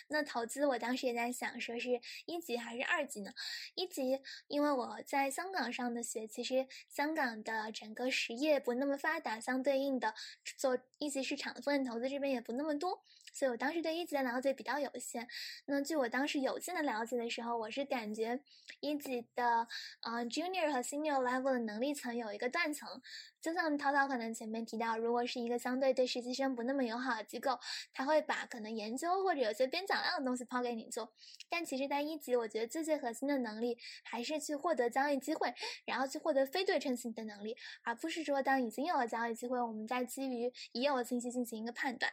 [0.07, 3.31] 那投资我当时也在想，说是一级还是二级呢？
[3.75, 10.13] 一级，因为我在香港上的学，其实香港的整个实业不那么发达，相对应的
[10.57, 13.03] 做一级市场的风险投资这边也不那么多。
[13.39, 15.25] 所以我当时对一级的了解比较有限。
[15.65, 18.37] 那据我当时有限的了解的时候，我是感觉
[18.81, 19.65] 一级的，
[20.01, 23.01] 呃，junior 和 senior level 的能力层有一个断层。
[23.39, 27.57] 就像涛涛可能前面提到，如果是一个相对对实习生不那么友好的机构，
[27.93, 31.13] 他会把可能研究或者有些边角料的东西抛给你做。
[31.47, 42.11] 但其实，在一级，我觉得最最核心的能力还是去获得交易机会，然后去获得非对称性的能力，而不是说当已经有了交易机会，我们再基于已有的信息进行一个判断。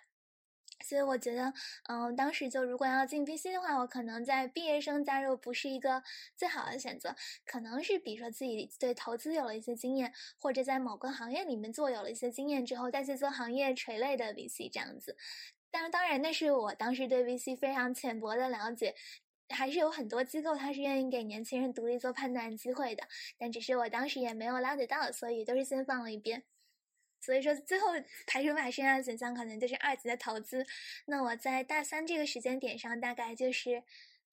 [0.85, 1.53] 所以我觉得，
[1.89, 6.03] 嗯，当时就如果要进 VC 的话，我可能在毕业生加入不是一个
[6.37, 15.17] 最好的选择，可能是比如说自己对投资有了一些经验，或者在某个行业里面做有了一些经验之后，再去做行业垂类的 VC 这样子。
[15.71, 18.95] 当然，当然那是我当时对 VC 非常浅薄的了解，
[19.49, 26.45] 还是有很多机构它是愿意给年轻人独立做判断机会的，但只是我当时也没有了解到，所以都是先放了一边。
[27.27, 27.89] 所以说，最后
[28.25, 30.65] 排除法剩下的选项可能就是二级的投资。
[31.07, 33.83] 那我在大三这个时间点上，大概就是，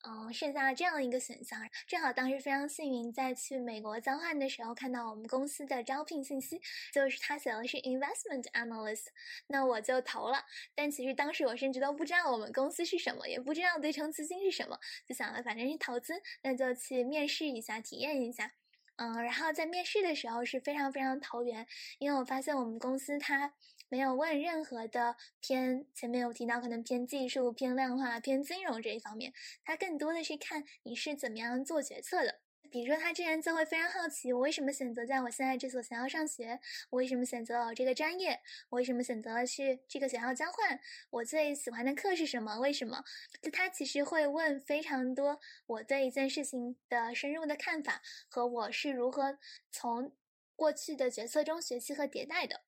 [0.08, 6.62] 嗯，剩下了这样一个选项，正好当时非常幸运，在去美国交换的时候看到我们公司的招聘信息，
[6.94, 9.08] 就是他写的是 investment analyst，
[9.48, 10.46] 那我就投了。
[10.76, 18.54] 但其实当时我甚至都不知道我们公司是什么，也不知道对冲基金是什么，就想了反正是投资，那就去面试一下，体验一下。
[18.98, 21.68] 嗯，然后在面试的时候是非常非常投缘，
[22.00, 23.54] 因为我发现我们公司它。
[23.90, 29.32] 没有问任何的偏，前面有提到可能偏技术、偏量化、偏金融这一方面，
[29.64, 32.43] 它更多的是看你是怎么样做决策的。
[32.74, 36.60] 比如说，他之前就会非常好奇，我为什么选择在我现在这所学校上学？
[36.90, 38.42] 我为什么选择了我这个专业？
[38.70, 40.80] 我为什么选择了去这个学校交换？
[41.12, 42.58] 我最喜欢的课是什么？
[42.60, 43.04] 为什么？
[43.44, 49.38] 就他其实会问非常多我对一件事情的深入的看法和我是如何
[49.72, 50.12] 从
[50.56, 52.62] 过去的决策中学习和迭代的。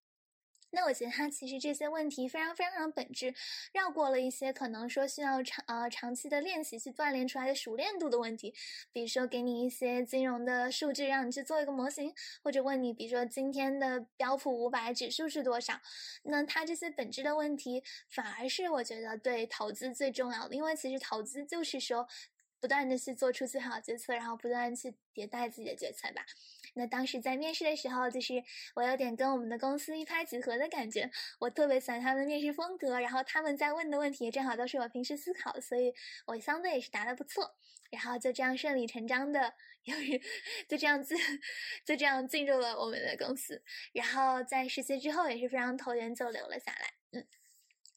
[0.76, 3.34] 那我觉得他其实这些问题非常非常的本质，
[3.72, 8.54] 绕过了一些可能说需要长呃长期的练习去锻炼出来的熟练度的问题，
[8.92, 12.14] 比如说给你一些金融的数据让你去做一个模型，
[12.44, 15.80] 或者问你比如说今天的标普五百指数是多少，
[16.24, 22.06] 那他这些本质的问题反而是我觉得对投资最重要的，因为其实投资就是说。
[22.66, 26.26] 不断的去做出最好的决策，然后不断去迭代自己的决策吧。
[26.74, 28.44] 那当时在面试的时候，就是
[28.74, 31.12] 我有点跟我们的公司一拍即合的感觉。
[31.38, 35.94] 我特别喜欢他们的面试风格，然后他们在问的问题也正好都是我平时思考，所以
[36.26, 37.56] 我相对也是答的不错。
[37.92, 39.54] 然后就这样顺理成章的，
[39.84, 40.20] 就是
[40.68, 41.16] 就这样子，
[41.86, 43.62] 就这样进入了我们的公司。
[43.94, 46.94] 然后在实习之后也是非常投缘，就留了下来。
[47.12, 47.28] 嗯。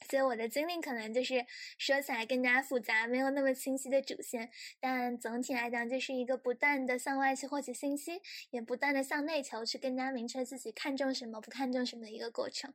[0.08, 1.44] 所以我的经历可能就是
[1.76, 4.50] 说起来更加复杂，没有那么清晰的主线，
[4.80, 12.72] 但总体来讲就是一个不断的向外去获取信息，也不断的向内求，去更加明确自己看重什么，不看重什么的一个过程。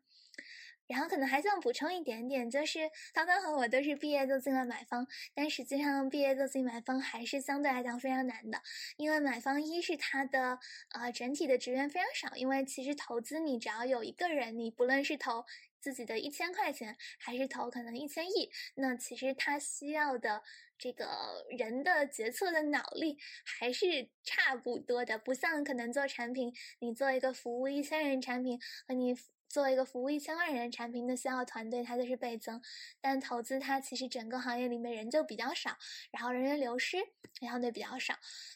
[0.93, 8.61] 然后可能还想补充一点点，就是涛涛和我都是毕业就进了买方，但实际上毕业就进买方还是相对来讲非常难的，
[8.97, 10.59] 因为买方一是它的
[10.91, 15.45] 呃整体的职员非常少，因为其实投资你只要有一个人，你不论是投。
[15.83, 20.41] 自己的一千块钱，还是投可能一千亿，那其实他需要的
[20.77, 29.13] 这个人的决策的脑力还是差不多的，不像可能做产品，你做一个服务一千人产品和你。
[29.53, 32.59] 作为一个服务一千万人产品的需要团队，它就是倍增。
[32.99, 35.77] 但投资它其实整个行业里面人就比较少，
[36.09, 36.97] 然后人员流失
[37.39, 38.15] 也相对比较少。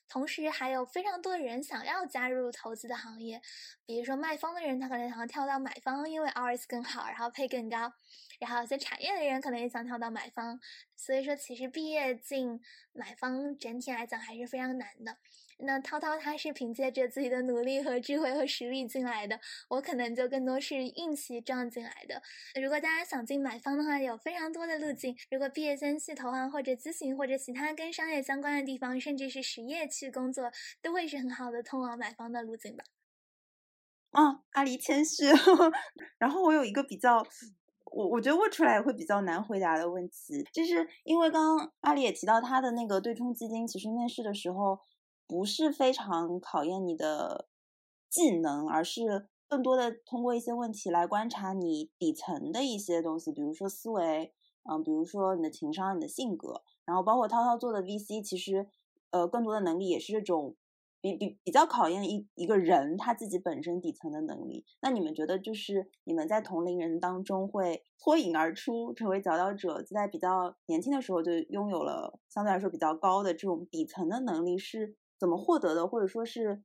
[0.10, 3.40] 同时还有非常多的人想要加入投资的行业，
[3.86, 7.94] 比如说卖方的人，他可能想要跳到买方，因为 RS 更好，然后配更高。
[8.40, 10.60] 然后有些产业的人可能也想跳到买方。
[10.96, 12.60] 所以说，其实毕业进
[12.92, 15.18] 买方整体来讲还是非常难的。
[15.60, 19.40] 那涛涛他是凭借着自己的努力和智慧和实力进来的，
[19.70, 22.22] 我可能就更多是运气撞进来的。
[22.62, 25.16] 如果大家想进买方的话，有非常多的路径。
[25.32, 30.52] 如果毕业先去投行或者咨询或者其他跟商业相关的地方，甚至是实业去工作，
[30.82, 32.84] 都会是很好的通往买方的路径吧。
[34.12, 35.26] 啊，阿狸谦虚。
[36.20, 37.26] 然后我有一个比较，
[37.86, 44.80] 我我觉得问出来会比较难回答的问题，就是因为刚刚阿里也提到他的那个对冲基金，其实面试的时候。
[45.28, 47.50] 不是非常考验你的
[48.10, 54.34] 技能，而是更多的通过一些问题来观察你底层的一些东西，比如说思维，
[54.70, 58.70] 嗯，比如说你的情商、你的性格，然后包括涛涛做的 VC，其实
[59.12, 60.56] 呃更多的能力也是这种
[61.02, 64.66] 比比比较考验一一个人他自己本身底层的能力。
[64.82, 74.96] 那你们觉得就是你们在同龄人当中会脱颖而出，成为佼佼者，在比较年轻的时候就拥有了相对来说比较高的这种底层的能力是？
[75.20, 76.62] 怎么获得的，或者说是，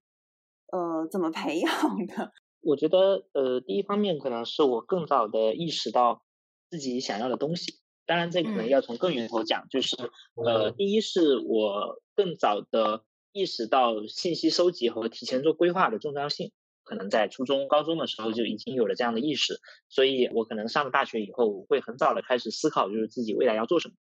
[0.70, 1.70] 呃，怎么培养
[2.06, 2.32] 的？
[2.60, 6.22] 我觉得，呃，第一方面可能是我更早的意识到
[6.70, 7.80] 自己想要的东西。
[8.06, 9.96] 当然，这可能要从更源头讲，就是，
[10.36, 16.52] 呃，第一是我更早的意识到信息收集和提前做规划的重要性。
[16.84, 23.94] 可能在初中、高中的时候就已经有了这样的意识，所以我可能上了大学以后，会很早的开始思考，就是自己未来要做什么。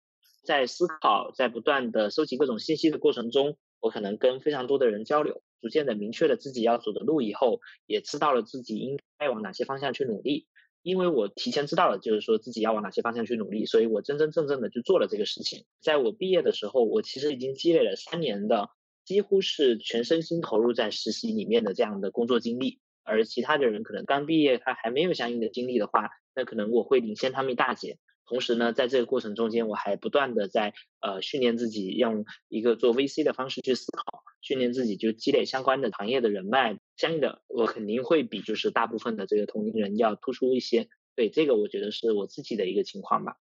[0.44, 3.58] 在思考，在不断的收集各种信息的过程中。
[3.82, 10.48] 我可能跟非常多的人交流，逐渐的明确了自己要走的路以后，也知道了自己应该往哪些方向去努力。
[10.84, 15.66] 因为我提前知道了，就是说自己要往哪些方向去努力，所以我真真正正的去做了这个事情。
[15.80, 18.70] 在我毕业的时候，我其实已经积累了三年的，
[19.06, 22.80] 几乎是全身心投入在实习里面的这样的工作经历。
[23.04, 27.98] 而其他的人可能刚毕业，他还没有相应的经历的话，那可能我会领先他们一大截。
[28.32, 36.80] 同时呢，在这个过程中间，我还不断的在呃训练自己，用一个做 VC 的方式去思考，训练自己就积累相关的行业的人脉。
[36.96, 40.88] 相应的，我肯定会比就是大部分的这个同龄人要突出一些。
[41.14, 43.36] 对这个，我觉得是我自己的一个情况吧。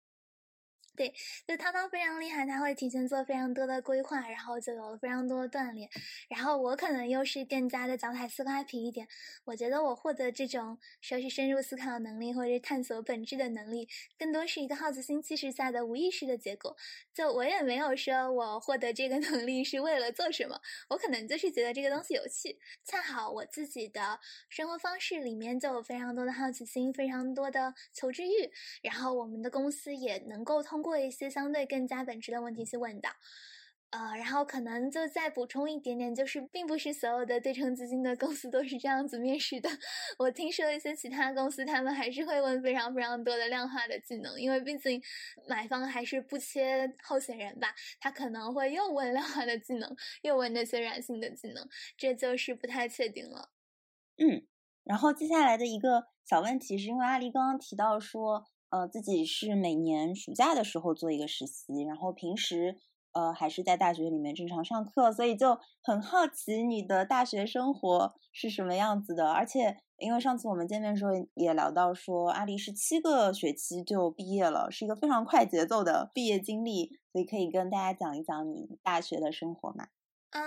[0.99, 1.15] 对，
[1.47, 5.89] 就涛涛非常厉害，他会提前做非常多的规划，然后就有了非常多的锻炼。
[6.29, 9.07] 然后我可能又是更加的脚踩四块皮一点，
[9.45, 13.89] 我觉得我获得这种说是深入思考能力或者探索本质的能力，
[14.19, 16.77] 更多是一个好奇心驱使下的无意识的结果。
[17.15, 24.19] 就我也没有说我获得这个能力是为了做什么，我可能就是觉得这个东西有趣，恰好我自己的
[24.49, 28.51] 生活方式里面就有非常多的好奇心，非常多的求知欲，
[28.83, 30.88] 然后我们的公司也能够通过。
[30.89, 33.11] 过一些相对更加本质的问题去问到，
[33.91, 39.69] 呃，然后可能就再补充一点点，就是并不是所有的对冲基金的公司都是这样子面试的。
[40.19, 45.01] 我听说一些其他公司，他们还是会问非常非常多的量化的技能，因为毕竟
[45.49, 51.67] 买方还是不缺候选人吧，他可能会又问量化的技能，又问那些软性的技能，
[51.97, 53.51] 这就是不太确定了。
[54.19, 54.47] 嗯，
[54.85, 58.45] 然后接下来的一个小问题是因为阿狸刚刚提到说。
[58.71, 62.77] 呃，自己是每年暑假的时候做一个实习，然后平时
[63.13, 69.31] 呃还是在大学里面正常上课，所以就很好奇你的大学生活是什么样子的。
[69.31, 79.89] 而且因为上次我们见面的时候也聊到说，阿狸是七个学期就毕业了，是一个非常快节奏的毕业经历，所以可以跟大家讲一讲你大学的生活吗？
[80.31, 80.41] 啊。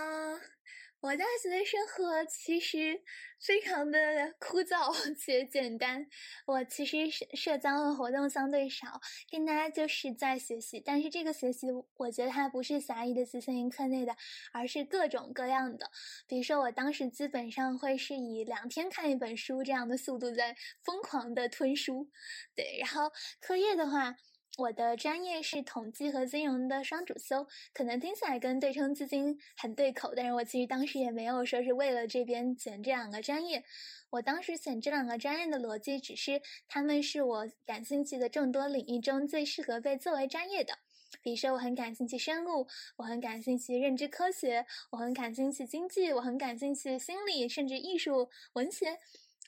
[1.01, 3.01] 我大学的生活其实
[3.39, 6.05] 非常的枯燥且简单。
[6.45, 10.79] 我其实社社交和活动相对少，跟大家就是在学习。
[10.79, 11.65] 但是这个学习，
[11.97, 14.15] 我觉得它不是狭义的局限于课内的，
[14.53, 15.89] 而是各种各样的。
[16.27, 22.07] 比如说，我当时基本上会是以两天看一本书这样的速度在疯狂的吞书。
[22.55, 24.15] 对，然后课业的话。
[24.57, 33.63] 我的专业是统计和金融的双主修，可能听起来跟对冲基金很对口，但是我其实当时也没有说是为了这边选这两个专业。
[34.09, 40.77] 我当时选这两个专业的逻辑，只是他们是我感兴趣的众多领域中最适合被作为专业的。
[41.21, 48.97] 比如说，我很感兴趣生物，我很感兴趣认知科学，我很感兴趣经济，我很感兴趣心理，甚至艺术、文学，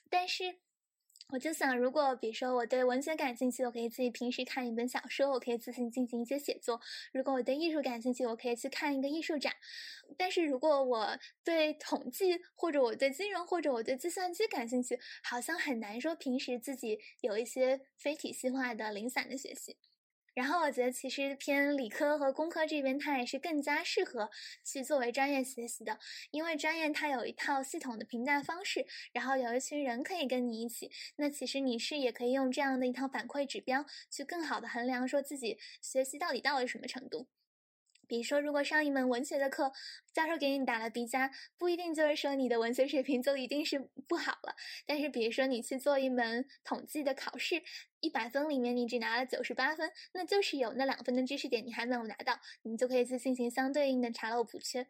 [0.08, 0.56] 但是。
[1.34, 6.76] 我就想，如果比如说我对文学感兴趣，我可以自己平时看一本小说，我可以自行进行一些写作；
[7.12, 9.52] 如果我对艺术感兴趣，我可以去看一个艺术展。
[10.16, 19.76] 但是如果我对统计，或者我对金融，或者我对计算机感兴趣，好像很难说平时自己有一些非体系化的零散的学习。
[20.34, 24.30] 然后我觉得，其实偏理科和工科这边，它也是更加适合
[24.64, 25.98] 去作为专业学习的，
[26.30, 30.90] 因为专业它有一套系统的评价方式，然后有一群人可以跟你一起。
[31.16, 37.28] 那其实你是也可以用这样的一套反馈指标，去更好的衡量说自己学习到底到了什么程度。
[38.06, 39.72] 比如说，如果上一门文学的课，
[40.12, 44.54] 教授给你打了 B 加，不一定就是说你的文学水平就一定是不好了。
[44.86, 47.62] 但是，比如说你去做一门统计的考试，
[48.00, 54.86] 一百分里面你只拿了九十八分，那就是有那两分的知识点你还没有拿到，你就可以去进行相对应的查漏补缺。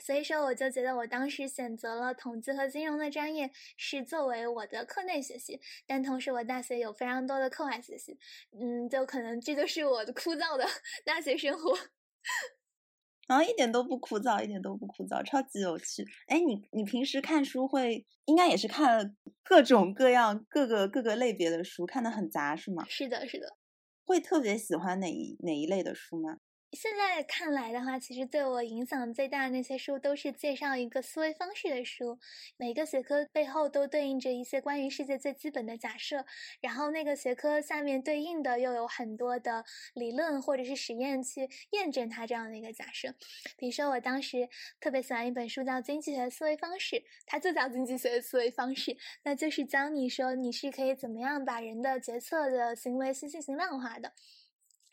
[0.00, 8.16] 所以说，我就觉得我当时选择了统计和金融的专业是作为我的课内学习，但同时我大学有非常多的课外学习。
[8.52, 10.64] 嗯，就可能这就是我枯燥的
[11.04, 11.76] 大学生活。
[13.26, 16.04] 然后一点都不枯燥，一点都不枯燥，超级有趣。
[16.28, 19.14] 哎，你你平时看书会应该也是看
[19.44, 22.84] 各种各样、各个各个类别的书，看的很杂是吗？
[22.88, 23.56] 是的，是的。
[24.04, 26.38] 会特别喜欢哪一哪一类的书吗？
[26.72, 32.18] 现在看来的话，其实对我影响最大的那些书，都是介绍一个思维方式的书。
[32.58, 36.26] 每个学科背后都对应着一些关于世界最基本的假设，
[36.60, 39.64] 然后那个学科下面对应的又有很多的
[39.94, 43.14] 理论或者是实验去验证它这样的一个假设。
[43.56, 44.46] 比如说，我当时
[44.78, 54.12] 特别喜欢一本书，叫《经济学思维方式》，它就叫经济学思维方式，那就是教你说你是可以怎么样把人的决策的行为去进行量化的。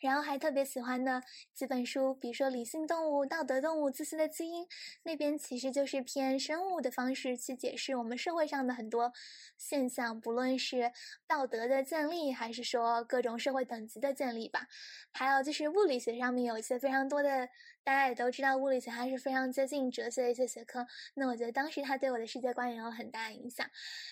[0.05, 1.21] 然后还特别喜欢的
[1.53, 4.63] 几本书，比如说《理性动物》《道德动物》《自私的基因》，
[5.03, 9.11] 那边其实就是偏生物的方式去解释我们社会上的很多
[9.57, 10.91] 现象，不论是
[11.27, 14.67] 道德的建立，还是说各种社会等级的建立吧。
[15.11, 17.49] 还有就是物理学上面有一些非常多的。
[17.85, 20.87] 大家也都知道，物理学它是非常接近哲学的一些学科。
[21.13, 23.69] 那我觉得当时它对我的世界观也有很大影响。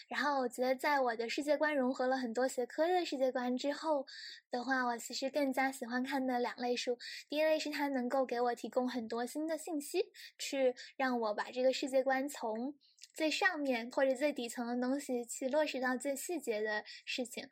[0.08, 4.06] 然后我觉得，在我的世界观融合了很多学科的世界观之后
[4.52, 7.00] 的话，我其实更加喜欢看的两类书。
[7.28, 12.76] 第一类是它能够给我提供很多新的信息，去让我把这个世界观从
[13.16, 17.50] 最上面或者最底层的东西去落实到最细节的事情。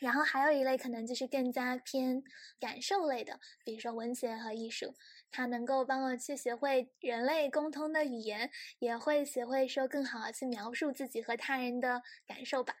[0.00, 2.24] 然后还有一类可能就是更加偏
[2.58, 4.92] 感受类的，比如说文学和艺术，
[5.34, 12.76] 它能够帮我去学会人类沟通的语言，也会学会说更好的去描述自己和他人的感受吧。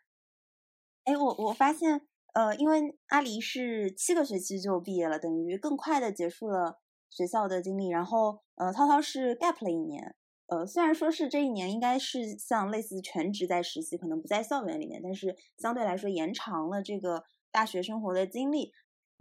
[1.02, 2.02] 哎，我我发现，
[2.32, 6.78] 呃，因为阿离是七个学期就毕业了，等于更快的结束了
[7.10, 7.88] 学校的经历。
[7.88, 10.14] 然后，呃，涛涛是 gap 了一年。
[10.46, 18.72] 呃，虽然说是这一年应该是像类似全职在实习，可能不在校园里面，但是相对来说延长了这个大学生活的经历。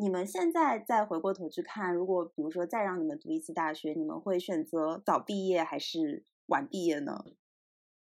[0.04, 7.24] 你们现在再回过头去看，如果比如说再让你们读一次大学，你们会选择早毕业还是晚毕业呢？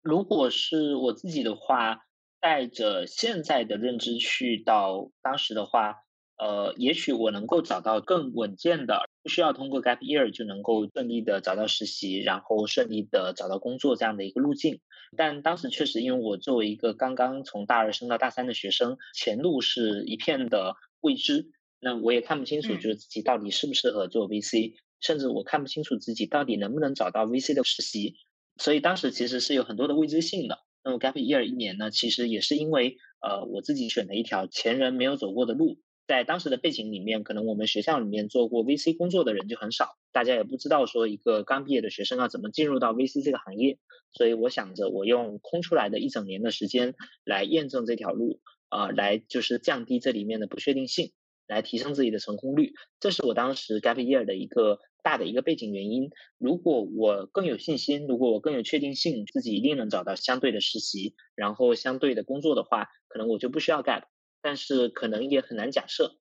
[0.00, 2.06] 如果是我自己的话，
[2.38, 5.96] 带着现在的认知去到当时的话，
[6.38, 14.80] 呃，也许我能够找到更稳健的，不需要通过 gap year 就能够顺利的找到实习，然后顺利的找到工作这样的一个路径。
[15.16, 21.50] 但当时确实，因为我作为一个刚刚从大二升到大三的学生，前路是一片的未知，
[21.80, 28.16] 那我也看不清楚，就是自己到底适不适合做 VC，甚至我看不清楚自己到底能不能找到 VC 的实习。
[28.56, 30.58] 所以当时其实是有很多的未知性的。
[30.84, 35.78] 那么 gap year 一年呢，其实也是因为呃我自己选了一条前人没有走过的路。
[36.06, 43.78] 在当时的背景里面，可能我们学校里面做过 VC 工作的人就很少，大家也不知道说一个刚毕业的学生要怎么进入到 VC 这个行业。
[44.12, 51.12] 所以我想着我用空出来的一整年的时间来验证这条路，啊，来就是降低这里面的不确定性，
[51.50, 52.72] 来提升自己的成功率。
[52.98, 54.78] 这是我当时 gap year 的一个。
[55.02, 64.02] 大的一个背景原因，如果我更有信心，如果我更有确定性，自己一定能找到相对的实习，然后相对的工作的话，可能我就不需要 gap，
[64.42, 66.19] 但是可能也很难假设。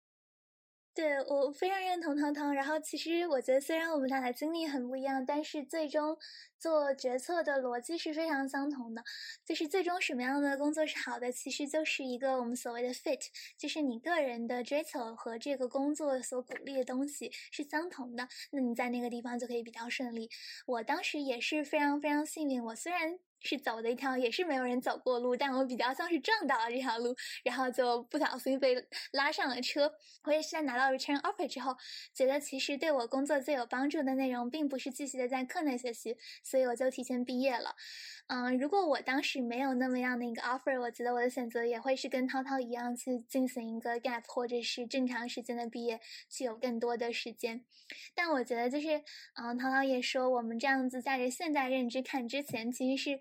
[0.93, 2.53] 对我非常认同汤汤。
[2.53, 6.17] 然后其实我觉得，虽然我们俩的经历很不一样，但是最终
[6.57, 9.03] 做决策的逻辑是非常相同的。
[9.45, 13.21] 就是最终什么样的工作是好的，其实就是一个我们所谓的 fit，
[13.57, 20.29] 就是你个人的追求和这个工作所鼓励的东西是相同的，那你在那个地方就可以比较顺利。
[20.65, 23.19] 我当时也是非常非常幸运，我虽然。
[23.41, 28.75] 是走的一条也是没有人走过路，但我比较像是撞到了这条路，然后就不小心被
[29.11, 29.91] 拉上了车。
[30.23, 31.75] 我也是在拿到 return offer 之后，
[32.13, 37.75] 觉得其实对我工作最有帮助的内容，并不是继续的在课内学习，所以我就提前毕业了。
[38.27, 47.63] 嗯，如果我当时没有那么样的一个 offer，我觉得我的选择也会是跟涛涛一样去进行一个 gap，或者是正常时间的毕业，去有更多的时间。
[48.13, 49.01] 但我觉得就是，
[49.33, 53.19] 嗯，涛涛也说，我们这样子带着现在认知看之前，其实是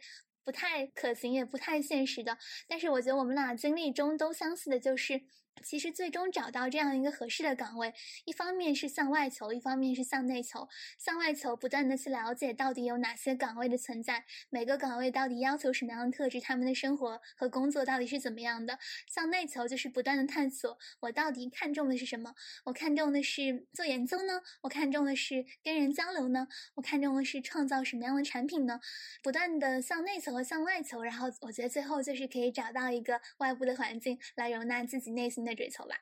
[0.49, 2.39] 不太可行，也不太现实的。
[2.67, 5.21] 但是我觉得我们俩经历中都相似的就是。
[5.63, 7.93] 其实最终找到这样一个合适的岗位，
[8.25, 10.69] 一方面是向外求，一方面是向内求。
[10.99, 18.79] 向外求，不断的去了解到底有哪些岗位的存在，每个岗位到底要求什么样的特质，他们的生活和工作到底是怎么样的。
[19.09, 22.35] 向内求就是不断的探索，我到底看重的是什么？
[22.65, 24.43] 我看重的是做研究呢？
[24.63, 26.47] 我看重的是跟人交流呢？
[26.75, 28.81] 我看重的是创造什么样的产品呢？
[29.23, 35.48] 不断的向内求和向外求，然后我觉得最后就是可以找到一个外部的环境来容纳自己内心。
[35.49, 35.97] 的追求吧，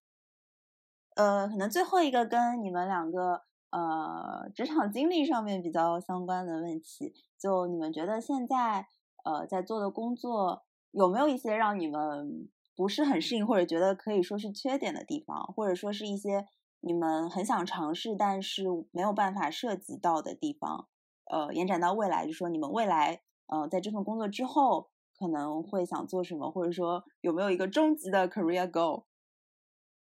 [1.14, 8.86] 呃，可能最后一个跟你们两个呃职场经历上面比较相关的问题，就你们觉得现在
[9.24, 16.46] 呃在做的工作有没有一些让你们不是很适应，或者觉得可以说是缺点的地方，或者说是一些
[16.80, 20.88] 你们很想尝试但是没有办法涉及到的地方？
[21.24, 29.04] 呃，延展到未来，就说你们未来呃在这份工作之后可能会想做什么，或者说有没有一个终极的 career goal？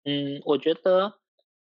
[0.06, 1.14] 嗯，我觉得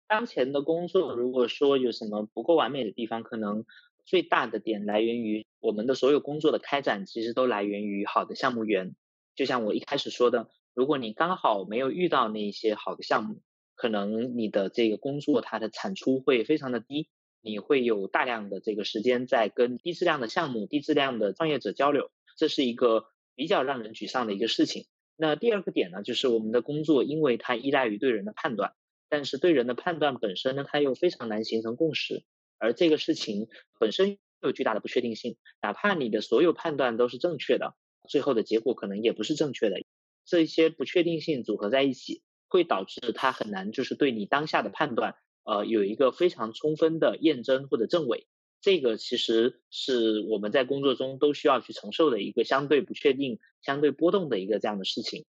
[0.07, 3.63] 当前的工作，如果说有什么不够完美的地方，可能
[4.05, 8.95] 最大的点来源于我们的所有工作的开展，其实都来源于好的项目源。
[9.35, 13.41] 就像我一开始说的，如果你刚好没有遇到那些好的项目，
[13.75, 17.09] 可能你的这个工作它的产出会非常的低，
[17.39, 23.05] 你会有大量的这个时间在跟低质量的项目、低质量的创业者交流，这是一个
[23.35, 24.87] 比较让人沮丧的一个事情。
[25.15, 28.73] 那第二个点呢，就是我们的工作，因为它依赖于对人的判断，
[29.09, 32.23] 但是对人的判断本身呢，它又非常难形成共识，
[32.57, 33.47] 而这个事情
[33.79, 37.75] 本身有巨大的不确定性，哪怕你的所有判断都是正确的，
[38.09, 39.77] 最后的结果可能也不是正确的，
[40.25, 48.27] 这一些不确定性组合在一起，会导致它很难就是对你当下的判断，呃，有一个非常充分的验证或者证伪。
[48.63, 55.25] 这个其实是我们在工作中都需要去承受的一个相对不确定、相对波动的一个这样的事情。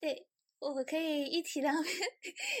[0.00, 0.26] 对。
[0.58, 1.86] 我可以一体两面，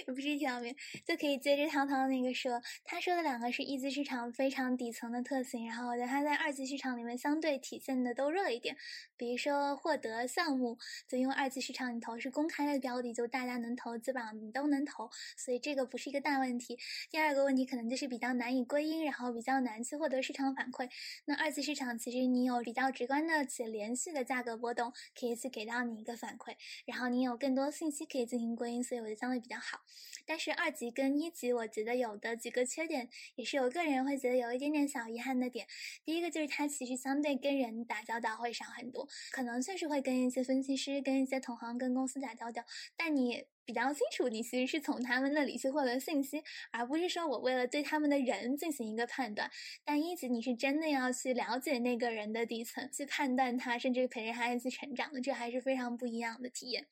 [0.06, 0.74] 也不是一体两面，
[1.04, 8.76] 就可以接着涛涛那个说，他说的两个是一级市场非常底层的特性，然后我觉得他在二级市场里面相对体现的都弱一点。
[9.16, 10.76] 比如说获得项目，
[11.08, 16.78] 就因为二级市场你投是公开的标的，就大家能投，基本上你都能投，所以这个不是一个大问题。
[17.10, 20.86] 第二个问题可能就是比较难以归因，然后比较难去获得市场反馈。
[21.24, 27.85] 那二级市场其实你有比较直观的且连续的价格波动，可以去给到你一个反馈，然后你有更多信。
[27.86, 29.78] 信息可以进行归因，所以我觉得相对比较好。
[30.26, 35.68] 但是二级跟一级，我觉得有的几个缺点，也是我个人会觉得有一点点小遗憾的点。
[36.04, 42.64] 第一个就是它其实相对跟人打交道会少很多，可能确实会跟一些分析师、跟一些同行、跟公司打交道，
[42.96, 43.44] 但你。
[43.66, 49.50] 比较清楚，你其实是从他们那里去获得信息，而不是说我为了对他们的人进行一个判断。
[49.84, 56.86] 但一级你是真的要去了解那个人的底层，去判断他，甚至陪着他一起成长的，这还是非常不一样的体验。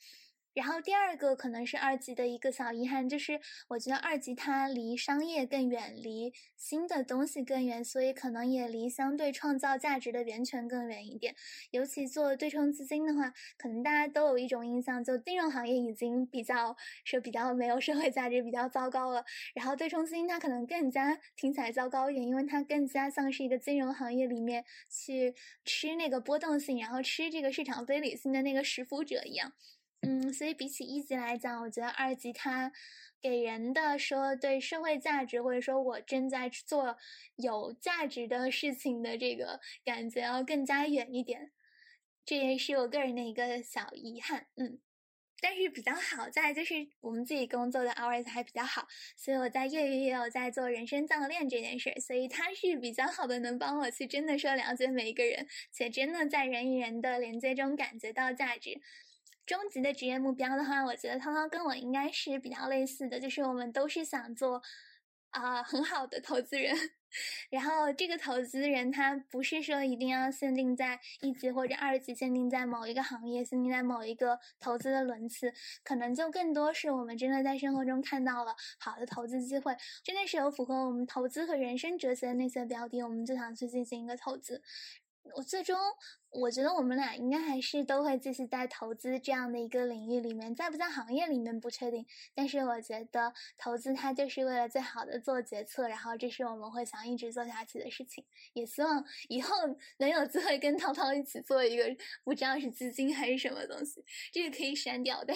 [0.55, 11.35] 然后第二个可能是二级的一个小遗憾，就是我觉得二级它离商业更远，离新的东西更远，所以可能也离相对创造价值的源泉更远一点。
[11.73, 19.25] 尤其做对冲资金的话，可能大家都有一种印象，就金融行业已经比较说比较没有社会价值，比较糟糕了。
[19.55, 25.35] 然后对冲资金它可能更加听起来糟糕一点，因为它更加像是一个金融行业里面去
[25.65, 29.53] 吃那个波动性，然后吃这个市场非理性的那个食腐者一样。
[30.05, 32.73] 嗯，所以比起一级来讲，我觉得二级它
[33.21, 36.97] 给人的说对社会价值，或者说我正在做
[37.37, 41.51] 有价值的事情的这个感觉要更加远一点，
[42.25, 44.47] 这也是我个人的一个小遗憾。
[44.57, 44.79] 嗯，
[45.41, 48.87] 但是比较好在就是我们自己工作的 hours 还比较好，
[49.17, 58.81] 所以我在业余也有在做人生教练这件事，所以它是比较好的，能帮我去真的说了解每一个人，且真的在人与人的连接中感觉到价值。
[59.47, 64.63] 终极的职业目标的话，我觉得涛涛跟我应该是比较类似的，就是我们都是想做
[65.31, 66.75] 啊很好的投资人。
[67.49, 75.53] 然后这个投资人他不是说一定要限定在一级或者二级，限定在某一个行业，限定在某一个投资的轮次，
[75.85, 84.61] 可能就更多是我们真的在生活中看到了好的投资机会，真的是有符合我们投资和人生哲学的那些标的，我们就想去进行一个投资。
[85.37, 85.77] 我最终，
[86.31, 92.07] 我觉得我们俩应该还是都会继续在投资这样的一个领域里面，在不在行业里面不确定。
[92.35, 98.25] 但是我觉得投资它就是为了最好的做决策，然后这是我们会想一直做下去的事情。
[98.53, 99.55] 也希望以后
[99.99, 101.85] 能有机会跟涛涛一起做一个，
[102.23, 105.35] 不知道是基金还是什么东西，这个可以删掉的。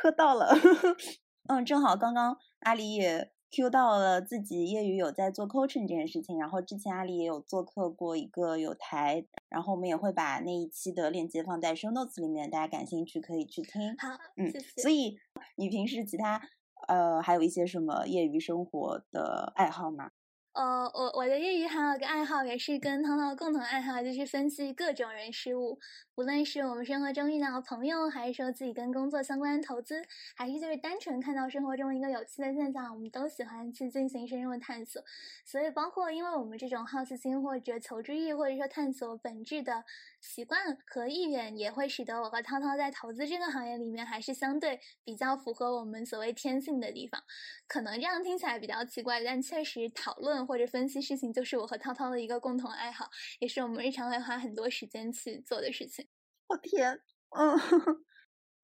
[0.00, 0.56] 喝到了，
[1.48, 3.32] 嗯，正好刚刚阿里也。
[3.54, 13.94] Q 到了自己业余有在做 coaching 这件事情，然后之前阿里也有做客过一个有台，然后我们也会把那一期的链接放在 show notes 里面，大家感兴趣可以去听。
[13.98, 15.18] 好，嗯，所以
[15.56, 16.40] 你平时其他
[16.88, 20.10] 呃还有一些什么业余生活的爱好吗？
[20.52, 25.78] 呃，我我的业余还有个爱好，也是跟涛涛共同爱好，就是分析各种人事物，
[26.14, 30.02] 无论是我们生活中遇到的朋友，还是说自己跟工作相关的投资，
[30.36, 35.02] 还是就是单纯看到生活中一个有趣的现象，我们都喜欢去进行深入的探索。
[35.46, 39.82] 所以，包括因为我们这种好奇心或者求知欲，或者说探索本质的
[40.20, 47.22] 习惯和意愿，也会使得我和涛涛在投资这个行业里面，还是相对比较符合我们所谓天性的地方。
[47.66, 50.41] 可能这样听起来比较奇怪，但确实讨论。
[50.46, 53.08] 或者分析事情，就是我和涛涛的一个共同爱好，
[53.40, 56.06] 也是我们日常会花很多时间去做的事情。
[56.48, 57.58] 我天，嗯，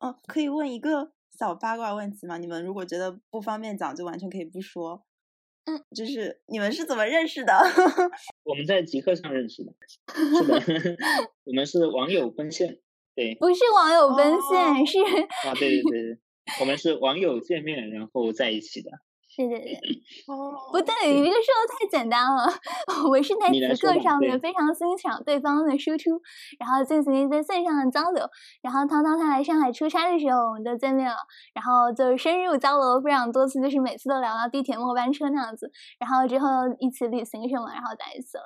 [0.00, 2.38] 哦，可以问一个小八卦问题吗？
[2.38, 5.04] 你们如果觉得不方便讲，就完全可以不说。
[5.64, 7.52] 嗯，就是你们是怎么认识的？
[8.44, 9.72] 我们在极客上认识的，
[10.08, 10.96] 是的，
[11.44, 12.78] 我们是网友奔现，
[13.14, 14.98] 对，不是网友奔现，是
[15.46, 16.18] 啊，对对对对，
[16.60, 18.90] 我们是网友见面然后在一起的。
[19.38, 19.74] 对对对，
[20.26, 22.42] 哦，不对，你这个说的太简单了。
[23.08, 26.20] 我是在此刻上面非常欣赏对方的输出，
[26.58, 28.28] 然后进行一些线上的交流。
[28.60, 31.16] 然后涛涛他来上海出差的时候，我们就见面了，
[31.54, 35.70] 然后就是深入交流非常多次，就是每次都聊到地铁末班车那样子。
[36.00, 36.48] 然后之后
[36.80, 38.42] 一起旅行什么，然后在一起了。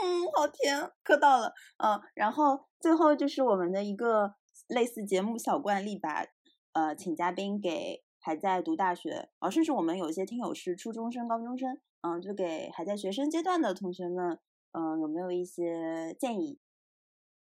[0.00, 1.52] 嗯，好甜，磕到了。
[1.76, 4.32] 嗯，然后最后就是我们的一个
[4.68, 6.24] 类似节目小惯例吧，
[6.72, 8.02] 呃，请嘉宾给。
[8.20, 14.38] 还在读大学，啊，甚至我们有些听友是初中生、高中生，嗯，就给还在学生阶段的同学们，
[14.72, 16.58] 嗯，有没有一些建议？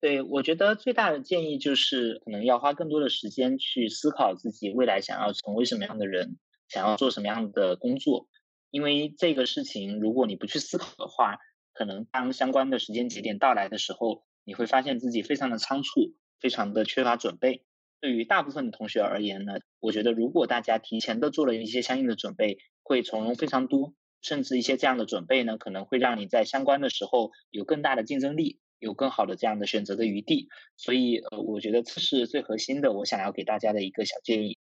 [0.00, 6.38] 对我觉得最大的建议就是，可能要花更多的时间去思考自己未来想要成为什么样的人，
[6.68, 8.28] 想要做什么样的工作。
[8.70, 11.38] 因为这个事情，如果你不去思考的话，
[11.74, 17.64] 可能当相关的时间节点到来的时候，你会发现自己非常的仓促，非常的缺乏准备。
[18.00, 23.94] 对于大部分的同学而言呢，我觉得如果大家提前的做了一些相应的准备，会从容非常多。
[24.22, 30.48] 甚至一些这样的准备呢，可能会让你在相关的时候有更大的竞争力，有更好的这样的选择的余地。
[30.76, 34.58] 所以，呃，我觉得这是最核心的，我想要给大家的一个小建议。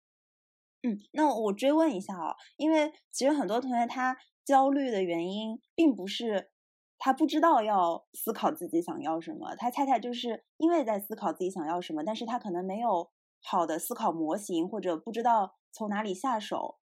[0.84, 6.50] 嗯，那我追问一下啊，因为其实很多同学他焦虑的原因，并不是
[6.98, 13.10] 他不知道要思考自己想要什么，他恰恰就是因为在思考自己想要什么，但是他可能没有。
[13.50, 16.76] 好的思考模型，或者不知道从哪里下手，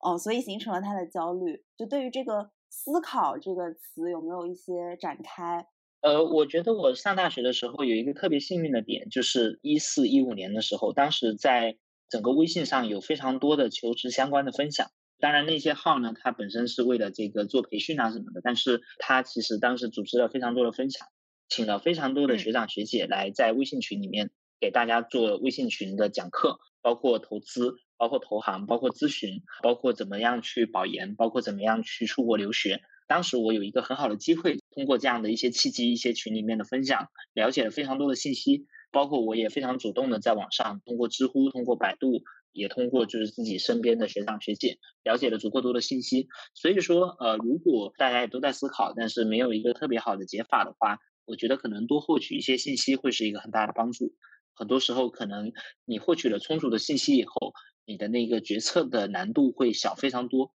[0.00, 1.64] 哦，所以形成了他的焦虑。
[1.78, 5.66] 就对于这个“思考”这个词，有没有一些展开？
[6.02, 14.90] 呃，我觉得我上大学的时候有一个特别幸运的点，就是一四一五年的时候，当时在整个微信上有非常多的求职相关的分享。
[15.18, 21.08] 当然，那些号呢，它本身是为了这个做培训啊什么的，但是它其实当时组织了非常多的分享，
[21.48, 24.30] 请了非常多的学长学姐来在微信群里面
[24.60, 32.82] 给大家做微信群的讲课，包括投资，包括投行，包括咨询，包括怎么样去保研，包括怎么样去出国留学。
[33.08, 42.22] 当时我有一个很好的机会，通过这样的一些契机、一些群里面的分享，了解了非常多的信息，包括我也非常主动的在网上通过知乎、通过百度。
[42.52, 54.16] 也通过就是自己身边的学长学姐了解了足够多的信息，所以说呃，如果大家也都在思考，但是没有一个特别好的解法的话，我觉得可能多获取一些信息会是一个很大的帮助。
[54.60, 55.52] 很多时候可能
[55.86, 57.54] 你获取了充足的信息以后，
[57.86, 60.52] 你的那个决策的难度会小非常多。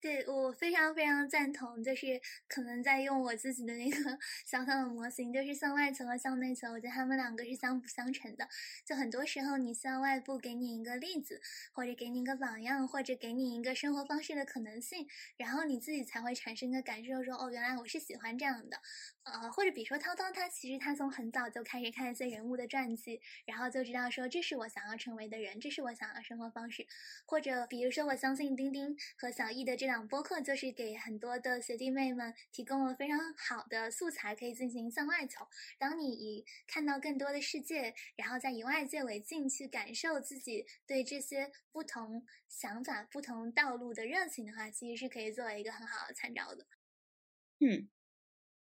[0.00, 3.96] 对我非常非常赞同，就是可能在用我自己的那个
[4.46, 8.48] 小小的模型，就是向外求和向内求，我觉得他们两个是相辅相成的。
[8.86, 11.40] 就很多时候，你需要外部给你一个例子，
[11.72, 18.80] 或者给你一个榜样，或者给你一个生活方式的可能性，然后你自己才会产生一个感受，说哦，原来我是喜欢这样的。
[19.24, 26.86] 呃，或者比如说涛涛，他其实他从很早就开始看一些人物的传记，然后就知道说这是我想要成为的人，这是我想要生活方式。
[27.26, 35.48] 或者比如说，我相信丁丁和小易的这档播客，就是给很多的学弟妹们提供了非常好的素材，可以进行向外求。
[35.78, 46.66] 当你以看到更多的世界，然后再以外界为镜去感受自己对这些不同想法、不同道路的热情的话，其实是可以作为一个很好的参照的。
[47.58, 47.88] 嗯。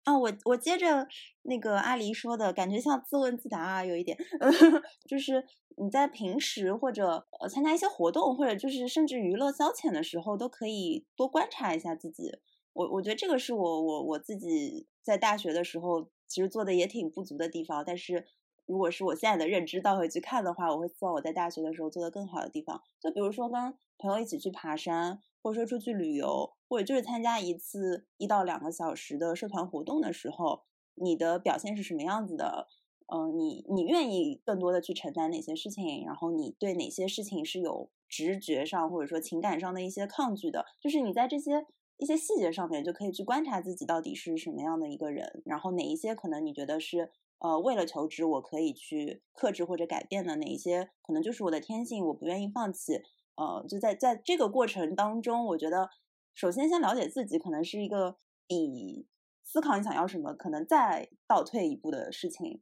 [0.08, 1.06] 啊，我我接着
[1.42, 4.18] 那个阿狸说的感觉像自问自答啊，有一点，
[5.06, 5.44] 就是
[5.76, 12.32] 你在平时或者呃参加一些活动，或者就是甚至娱乐消遣的时候，都可以多观察一下自己。
[12.72, 18.26] 我我觉得这个是我我我自己在大学的时候其实做的也挺不足的地方，但是
[18.66, 25.20] 如果是我现在的认知倒回去看的话，我会希望我在大学的时候做的更好的地方，就比如说跟朋友一起去爬山。
[25.48, 30.64] 或者说出去旅游，或者就是参加一次一到两个小时的社团活动的时候，
[30.96, 32.68] 你的表现是什么样子的？
[33.06, 36.04] 嗯，你你愿意更多的去承担哪些事情？
[36.06, 40.66] 然后你对哪些事情是有直觉上或者说情感上的一些抗拒的？
[40.82, 53.02] 就是你在这些一些细节上面就可以去观察自己到底是什么样的一个人，然后哪一些可能你觉得是呃为了求职我可以去克制或者改变的，哪一些可能就是我的天性，我不愿意放弃。
[53.38, 55.90] 呃，就在在这个过程当中，我觉得
[56.36, 58.18] 首先先了解自己，可能是一个
[58.48, 59.08] 比
[59.44, 62.62] 思考你想要什么，可能再倒退一步的事情。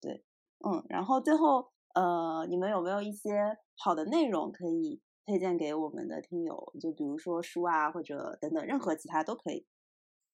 [0.00, 0.24] 对，
[0.66, 6.72] 嗯，然后最后，呃，你们有没有一些好的内容可以推荐给我们的听友？
[6.80, 9.66] 就比如说书啊，或者等等，任何其他都可以。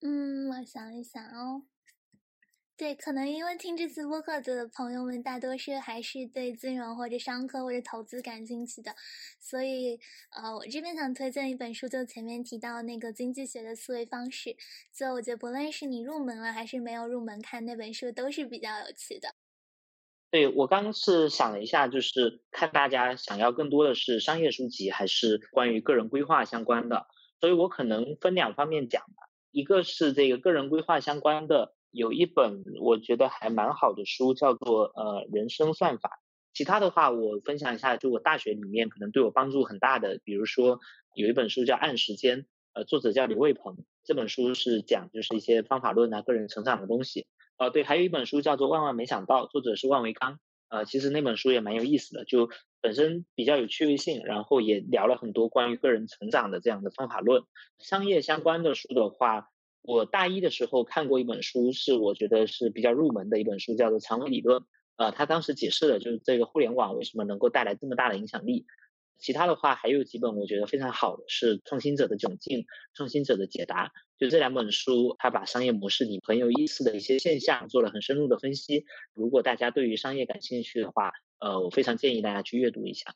[0.00, 1.69] 嗯，我想一想哦。
[2.80, 8.94] 对，可能因为听这次播客的朋友们大多是还是对金融或者商科或者投资感兴趣的，
[9.38, 10.00] 所以
[10.30, 14.56] 呃，我这边想推荐一本书，就前面提到那个经济学的思维方式。
[14.94, 19.34] 就我觉得不论是你入门了还是没有入门，看那本书都是比较有趣的。
[20.30, 27.06] 对我刚是想了一下，就是看大家想要更多的是商业书籍还是关于个人规划相关的，
[27.40, 31.74] 所以我可能分两方面讲吧，一个是这个个人规划相关的。
[31.90, 36.20] 有一本我觉得还蛮好的书，叫做呃人生算法。
[36.52, 40.80] 其他的话，我分享一下，就我大学里面可能对我帮助很大的，比如说
[41.14, 43.76] 有一本书叫《按时间》，呃，作者叫李卫鹏。
[44.04, 47.28] 这本书是讲就是一些方法论啊、个人成长的东西。
[47.56, 50.38] 呃，对，还有一本书叫做《万万没想到》，作者是万维刚。
[50.68, 57.44] 呃，其实那本书也蛮有意思的，就本身比较有趣味性，然后也聊了很多关于个人成长的这样的方法论。
[57.78, 59.50] 商业相关的书的话。
[59.82, 64.60] 我大一的时候看过一本书，是我觉得是比较入门的一本书，叫做《长尾理论》。
[64.96, 68.66] 呃，他当时解释了就是这个互联网为什么能够带来这么大的影响力。
[69.18, 72.60] 其他的话还有几本我觉得非常好的是《创新者的窘境》
[72.94, 73.86] 《创新者的解答》。
[74.18, 78.84] 就这两本书，他把商业模式里很有意思的一些现象做了很深入的分析。
[79.14, 83.14] 如果大家对于商业感兴趣的话，呃，我非常建议大家去阅读一下。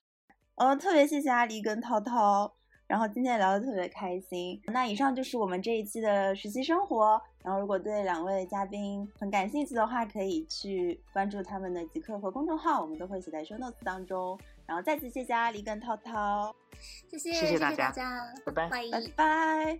[0.57, 2.57] 哦，特别谢谢阿狸跟涛涛。
[2.87, 7.20] 然后今天聊得特别开心，那以上就是我们这一期的实习生活。
[7.43, 14.39] 然后如果对两位嘉宾很感兴趣的话，可以去关注他们的极客和公众号，我们都会写在 show notes 当中。
[14.66, 16.55] 然后再次谢谢阿狸跟涛涛，
[17.11, 17.93] 谢谢谢谢大家，
[18.47, 18.80] 拜拜拜
[19.14, 19.78] 拜。